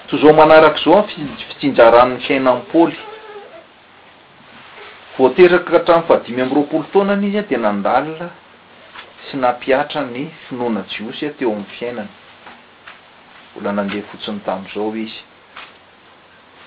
[0.08, 1.06] toy zao manarak' zao a
[1.50, 2.96] -fitsinjaranny fiainanpaôly
[5.18, 8.28] voateraka hatram'nyfadimy am'yroapolo tonanyizy de nandalina
[9.26, 12.10] sy napiatra ny finoana jiosya teo ami'ny fiainany
[13.64, 15.24] la nandeh fotsiny tamzao izy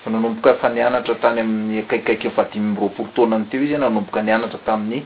[0.03, 5.03] fa nanomboka fa nianatra tany amin'ny akaikaiky fadimmiropolo tonan teo izy n nanoboanianatratamin'y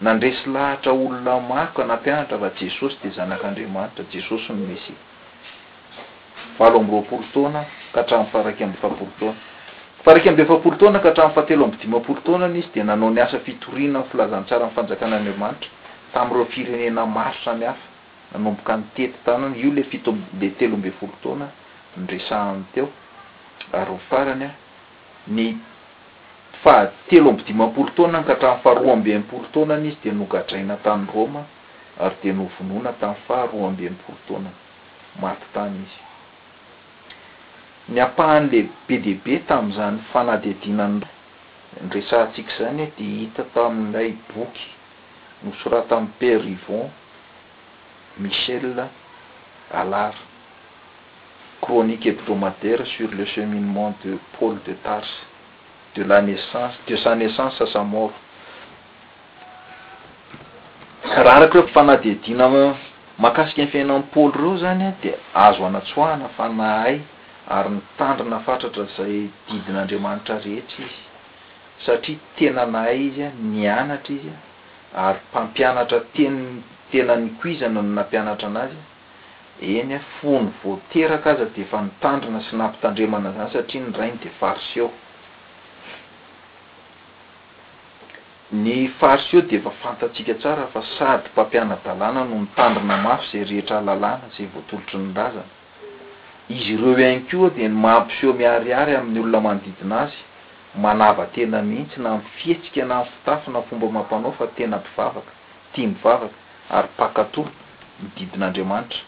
[0.00, 7.64] nandresy lahatra olonamako napianatra va jesosy de zanak'andriamanitra jesosy nymesalo am ropolo tna
[7.94, 9.36] ka hatramyfaraiky ambyefapolo taoana
[10.04, 15.68] faraiky amby efapolo tona ka atrayfahatelo ambi dimampolo tonanyizy de nanao nasa fitorinanfilazantsara nfanjakana emanitra
[16.12, 17.78] tamreo firenena maritra ny hafa
[18.32, 21.50] nanomboka ntettan io le ile telo mbe olotonaha
[22.74, 25.48] teoyifranyny
[26.62, 31.42] fahatelo ambidimapolo tonany ka hatranfaharoa ambe apolo tonany izy de nogadrainataary
[32.22, 32.30] de
[32.68, 35.98] nonna ta fahroa ambe olo tonanmatytany izy
[37.88, 41.04] ny apahan'le be di be tam'izany fanahdehaidinanr
[41.88, 44.68] nresaantsika zany h e, de hita tami'ilay boky
[45.42, 46.90] noso raha tam'y pere rivon
[48.18, 48.86] michel
[49.80, 50.16] alary
[51.60, 55.16] cronique hebdomadaire sur le cheminemont de pôle de tarse
[55.94, 58.12] de la naissance de sa naissance sasamort
[61.04, 62.46] raha araky reofanadehaidina
[63.18, 67.00] makasiky ny fiaina amny pôly reo zany de azo anatsoahana fa nahay
[67.48, 70.94] ary nitandrina fatratra zay didin'andriamanitra rehetra izy
[71.84, 74.32] satria tenana hay izy a nianatra izy
[74.94, 76.34] a ary mpampianatra ten
[76.90, 78.82] tena ny kuizana no nampianatra an'azya
[79.78, 84.30] eny a fony voateraka aza de efa nitandrina sy nampitandremana zany satria ny rainy de
[84.40, 84.88] farisy eo
[88.62, 94.46] ny farseo deefa fantatsiaka tsara fa sady mpampiana-dalàna no nitandrina mafo zay rehetra lalàna zay
[94.52, 95.44] voatolotry ny lazana
[96.50, 100.14] izy ireo ihany ko de ny mahmpiseo miariary amin'ny olona manodidina azy
[100.84, 105.32] manava tena mihitsy na mifietsika na y fitafina fomba mampanao fa tena mpivavaka
[105.72, 106.34] tia mivavaka
[106.78, 107.42] ary pakato
[108.00, 108.98] mididin'andriamanitra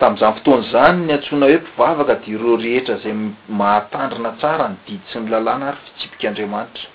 [0.00, 3.12] tami'izany fotoan'zany ny antsoina hoe mpivavaka de ireo rehetra zay
[3.60, 6.88] mahatandrina tsara ny didi sy ny lalàna ary fitsipika andriamanitra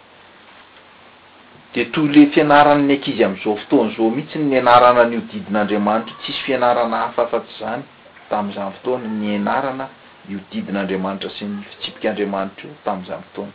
[1.74, 7.52] de toy le fianarana ny ankizy am'izao fotoany zao mihitsy nianarana nyodidin'andriamanitra tsisy fianarana hafaafaty
[7.62, 7.84] zany
[8.32, 9.86] tamin'izany fotoana ny enarana
[10.32, 13.54] io didin'andriamanitra sy ny fitsipika andriamanitra io tam'zany fotoana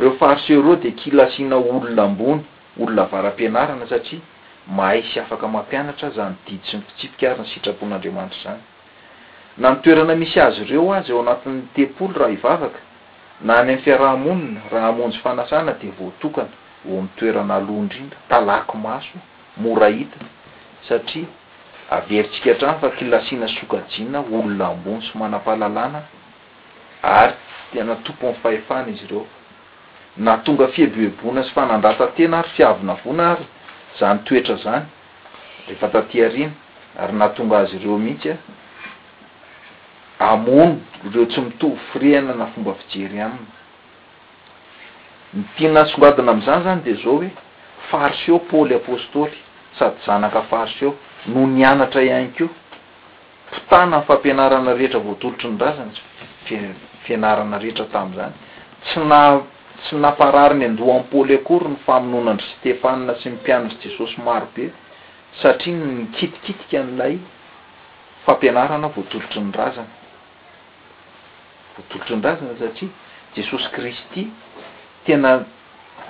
[0.00, 2.42] reo farsreo de kilasina olonaambony
[2.82, 4.20] olona varam-pianarana satria
[4.76, 8.62] mahay sy afaka mampianatra zany didy sy ny fitsipika azy ny sitrapon'andriamanitra zany
[9.60, 12.80] na nitoerana misy azy ireo azy eo anatin'ny tepolo raha ivavaka
[13.46, 16.52] na nyny fiarahamonina raha amonjy fanasana de voatokana
[16.84, 19.16] vo mitoerana aloha indrindra talako maso
[19.56, 20.18] morahita
[20.88, 21.26] satria
[21.90, 26.00] aberitsika hatrano fa kilasiana sokajina olonambony somanafahalalana
[27.02, 27.34] ary
[27.72, 29.26] tena topon fahefana izy ireo
[30.16, 33.44] na tonga fiebebona azy fa nandratantena ary fiavina vona ary
[33.98, 34.84] zany toetra zany
[35.68, 36.50] rehefa tatiarina
[36.98, 38.36] ary natonga azy ireo mihitsy a
[40.20, 40.30] ah.
[40.32, 40.80] amono
[41.12, 43.48] reo tsy mitoh frehnana fomba fijery aminy
[45.42, 47.28] ntinasongadina am'izany zany de zao hoe
[47.90, 49.36] faro s eo pôly apôstoly
[49.78, 50.94] sady zanaka fars eo
[51.26, 52.48] no nianatra ihany ko
[53.50, 55.92] potana ny fampianarana rehetra voatolotry ny razany
[56.46, 56.74] fi-
[57.06, 58.32] fianarana rehetra tamin'izany
[58.84, 59.20] tsy na
[59.84, 64.64] tsy naparariny andohampoly akory ny famononan-dry stefana sy mimpianatr' jesosy maro be
[65.40, 67.14] satria n nikitikitika an'ilay
[68.26, 69.94] fampianarana voatolotry ny razana
[71.76, 72.90] voatolotry ny razana satria
[73.34, 74.28] jesosy kristy
[75.08, 75.40] tena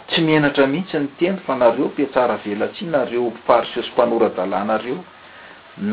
[0.09, 4.99] tsy menatra mihitsy ny teny fa nareo mpiatsaravelatsi nareo mifarisho sympanaora-dalànareo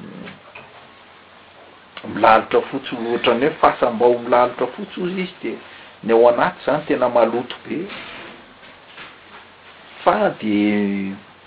[2.15, 5.53] milalotra fotsoy ohatra any hoe fahsam-bao milalotra fotsy ozy izy de
[6.07, 7.79] ny ao anaty zany tena maloto be
[10.05, 10.55] fa de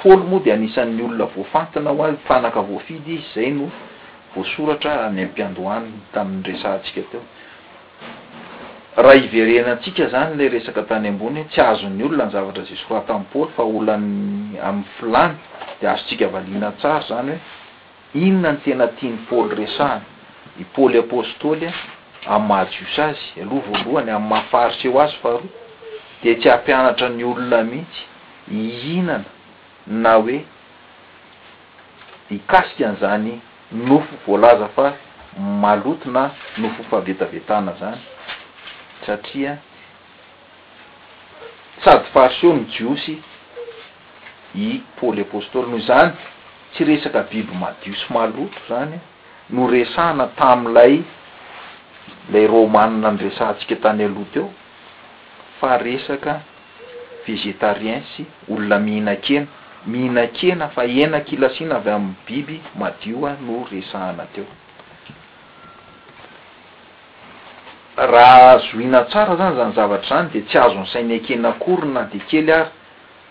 [0.04, 3.68] paoly moa de anisan'ny olona voafantina ho a ifanaka voafidy izy zay no
[4.36, 7.22] voasoratra amy ampyandohaniny tamin'ny resa ntsika teo
[8.98, 13.12] raha iverenaantsika zany la resaka tany amboniny hoe tsy azon'ny olona ny zavatra zay sorata
[13.14, 15.34] aminy paôly fa olan'ny am'ny filany
[15.82, 20.02] de azo tsika valinan tsara zany hoe inona ny tena tia ny paôly resahana
[20.62, 21.74] i pôly apostoly a
[22.36, 25.52] a'mahdos azy aloha voalohany am'y mafary sy eo azy faharoa
[26.24, 28.02] de tsy hampianatra ny olona mihitsy
[28.52, 29.30] iinana
[30.04, 30.40] na hoe
[32.38, 33.32] ikasika an'izany
[33.72, 34.88] nofo voalaza fa
[35.62, 36.24] maloto na
[36.62, 37.98] nofo fabetabetana zany
[39.08, 39.54] satria
[41.86, 43.14] sady faros eo ny jiosy
[44.66, 44.68] i
[45.00, 46.12] poly apostoly noho zany
[46.74, 49.00] tsy resaka biby madio sy maloto zany e.
[49.56, 50.94] no resahana tam ilay
[52.34, 54.48] lay romanina nyresantsika tany aloh t eo
[55.62, 56.34] fa resaka
[57.28, 58.22] vegetarien sy
[58.54, 59.48] olona mihina kena
[59.92, 64.46] mihinakena fa ena kilasiana avy amy biby madio a no resahana teo
[67.98, 72.52] raha zoina tsara zany zany zavatra zany de tsy azo nysainy akenakoryn na de kely
[72.52, 72.70] ary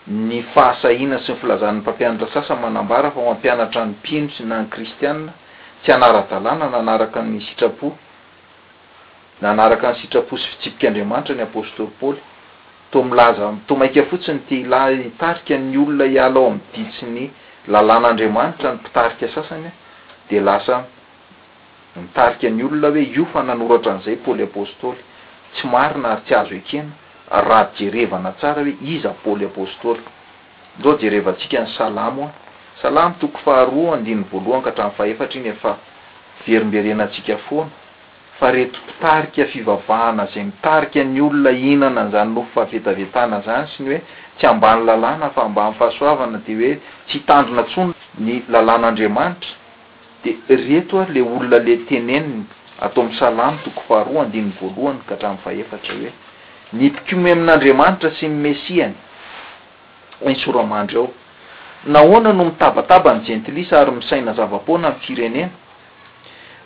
[0.07, 5.31] ny fahasahina sy ny filazan'ny mpampianatra sasany manambara fa ampianatra ny mpinitry na ny kristianna
[5.83, 7.93] tsy anara-dalàna nanaraka ny sitrapo
[9.41, 12.19] nanaraka ny sitrapo sy fitsipika andriamanitra ny apôstory paôly
[12.91, 17.31] to milaza to maika fotsiny ti la hitarika ny olona iala ao am'ny disy ny
[17.67, 19.71] lalàn'andriamanitra ny mpitarika sasanya
[20.29, 20.83] de lasa
[22.01, 24.97] nitarika ny olona hoe io fa nanoratra an'izay pôly apostoly
[25.53, 26.91] tsy marina ary tsy azo ekena
[27.47, 30.01] raha jerevana tsara hoe izy pôly apostoly
[30.83, 32.31] lo jerevantsika ny salamo a
[32.81, 35.71] salamo toko faharoa andiny voalohany ka hatra'yfaefatra iny efa
[36.47, 37.69] verimberenatsika foana
[38.39, 43.99] fa rety pitarika fivavahana zay mitarika ny olona inana nzany noffahavetavetana zany sny hoe
[44.37, 46.71] tsy ambany lalàna fa ambanyfahasoavana de hoe
[47.07, 49.65] tsy hitandrina tson ny lalàn'andriamanitra
[50.49, 52.41] retoa le olona le teneniny
[52.81, 56.11] atao am'y salamy toko faharoa adiny voalohany ka hatra mfaefatra hoe
[56.79, 58.93] nipikome amn'n'andriamanitra sy nmesiany
[60.25, 65.49] nsoramandry aonahoana no mitabataba nygentlis ary misaina zavapona amyfirenena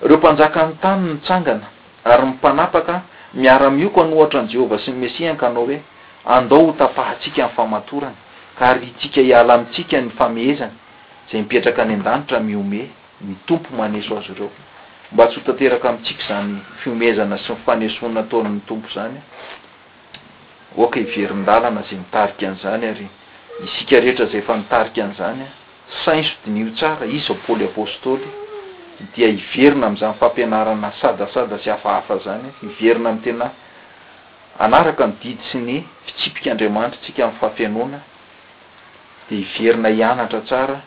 [0.08, 1.66] reo mpanjaka n tany ny tsangana
[2.06, 3.02] ary mipanapaka
[3.34, 5.82] miara miokanyohatra ny jehova sy ny mesiankanao hoe
[6.26, 8.16] andao hotapahatsika yfamatorany
[8.58, 10.74] ka ary itsika hiala amitsika ny famehezany
[11.32, 12.90] zay mipetraka any andanitra mime
[13.24, 14.50] ny tompo maneso azy ireo
[15.14, 16.52] mba tsy ho tanteraka amitsika zany
[16.82, 23.08] fiomezana sy nyfanesona tonany tompo zanyoka iverindalana zay mitarika an'zany ary
[23.66, 25.48] isika rehetra zay efa nitarika an'zanya
[26.04, 28.28] sainso dinio tsara is poly apostôly
[29.16, 33.48] dia iverina am'za fampianarana sadasada sy afahafa zany iverina amy tena
[34.66, 38.00] anaraka ny didy sy ny fitsipika andriamanitra tsika amiy fampianoana
[39.32, 40.78] de iverina hianatra tsara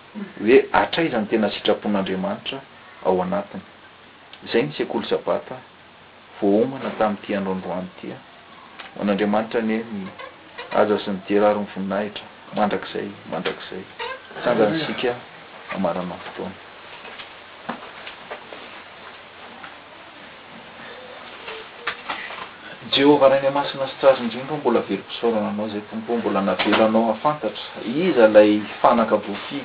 [0.46, 2.58] hoe atraizany tena sitrapon'andriamanitra
[3.06, 3.62] ao anatiny
[4.50, 5.56] zay ny sekolo sabata
[6.38, 8.18] voaomana tamin'nyiti androandroany tia
[8.92, 10.10] ho an'andriamanitra ny hoe ny
[10.80, 12.26] aza sy ny deraro nyvoninahitra
[12.60, 13.82] mandrakzay mandrakzay
[14.44, 15.12] sanjansika
[15.78, 16.56] amarana n fotona
[22.96, 27.62] jehovah ra ny masina strage indrigny ro mbola velym-pisoranaanao zay tompo mbola navelanao afantatra
[28.04, 29.60] izy lay fanakaboi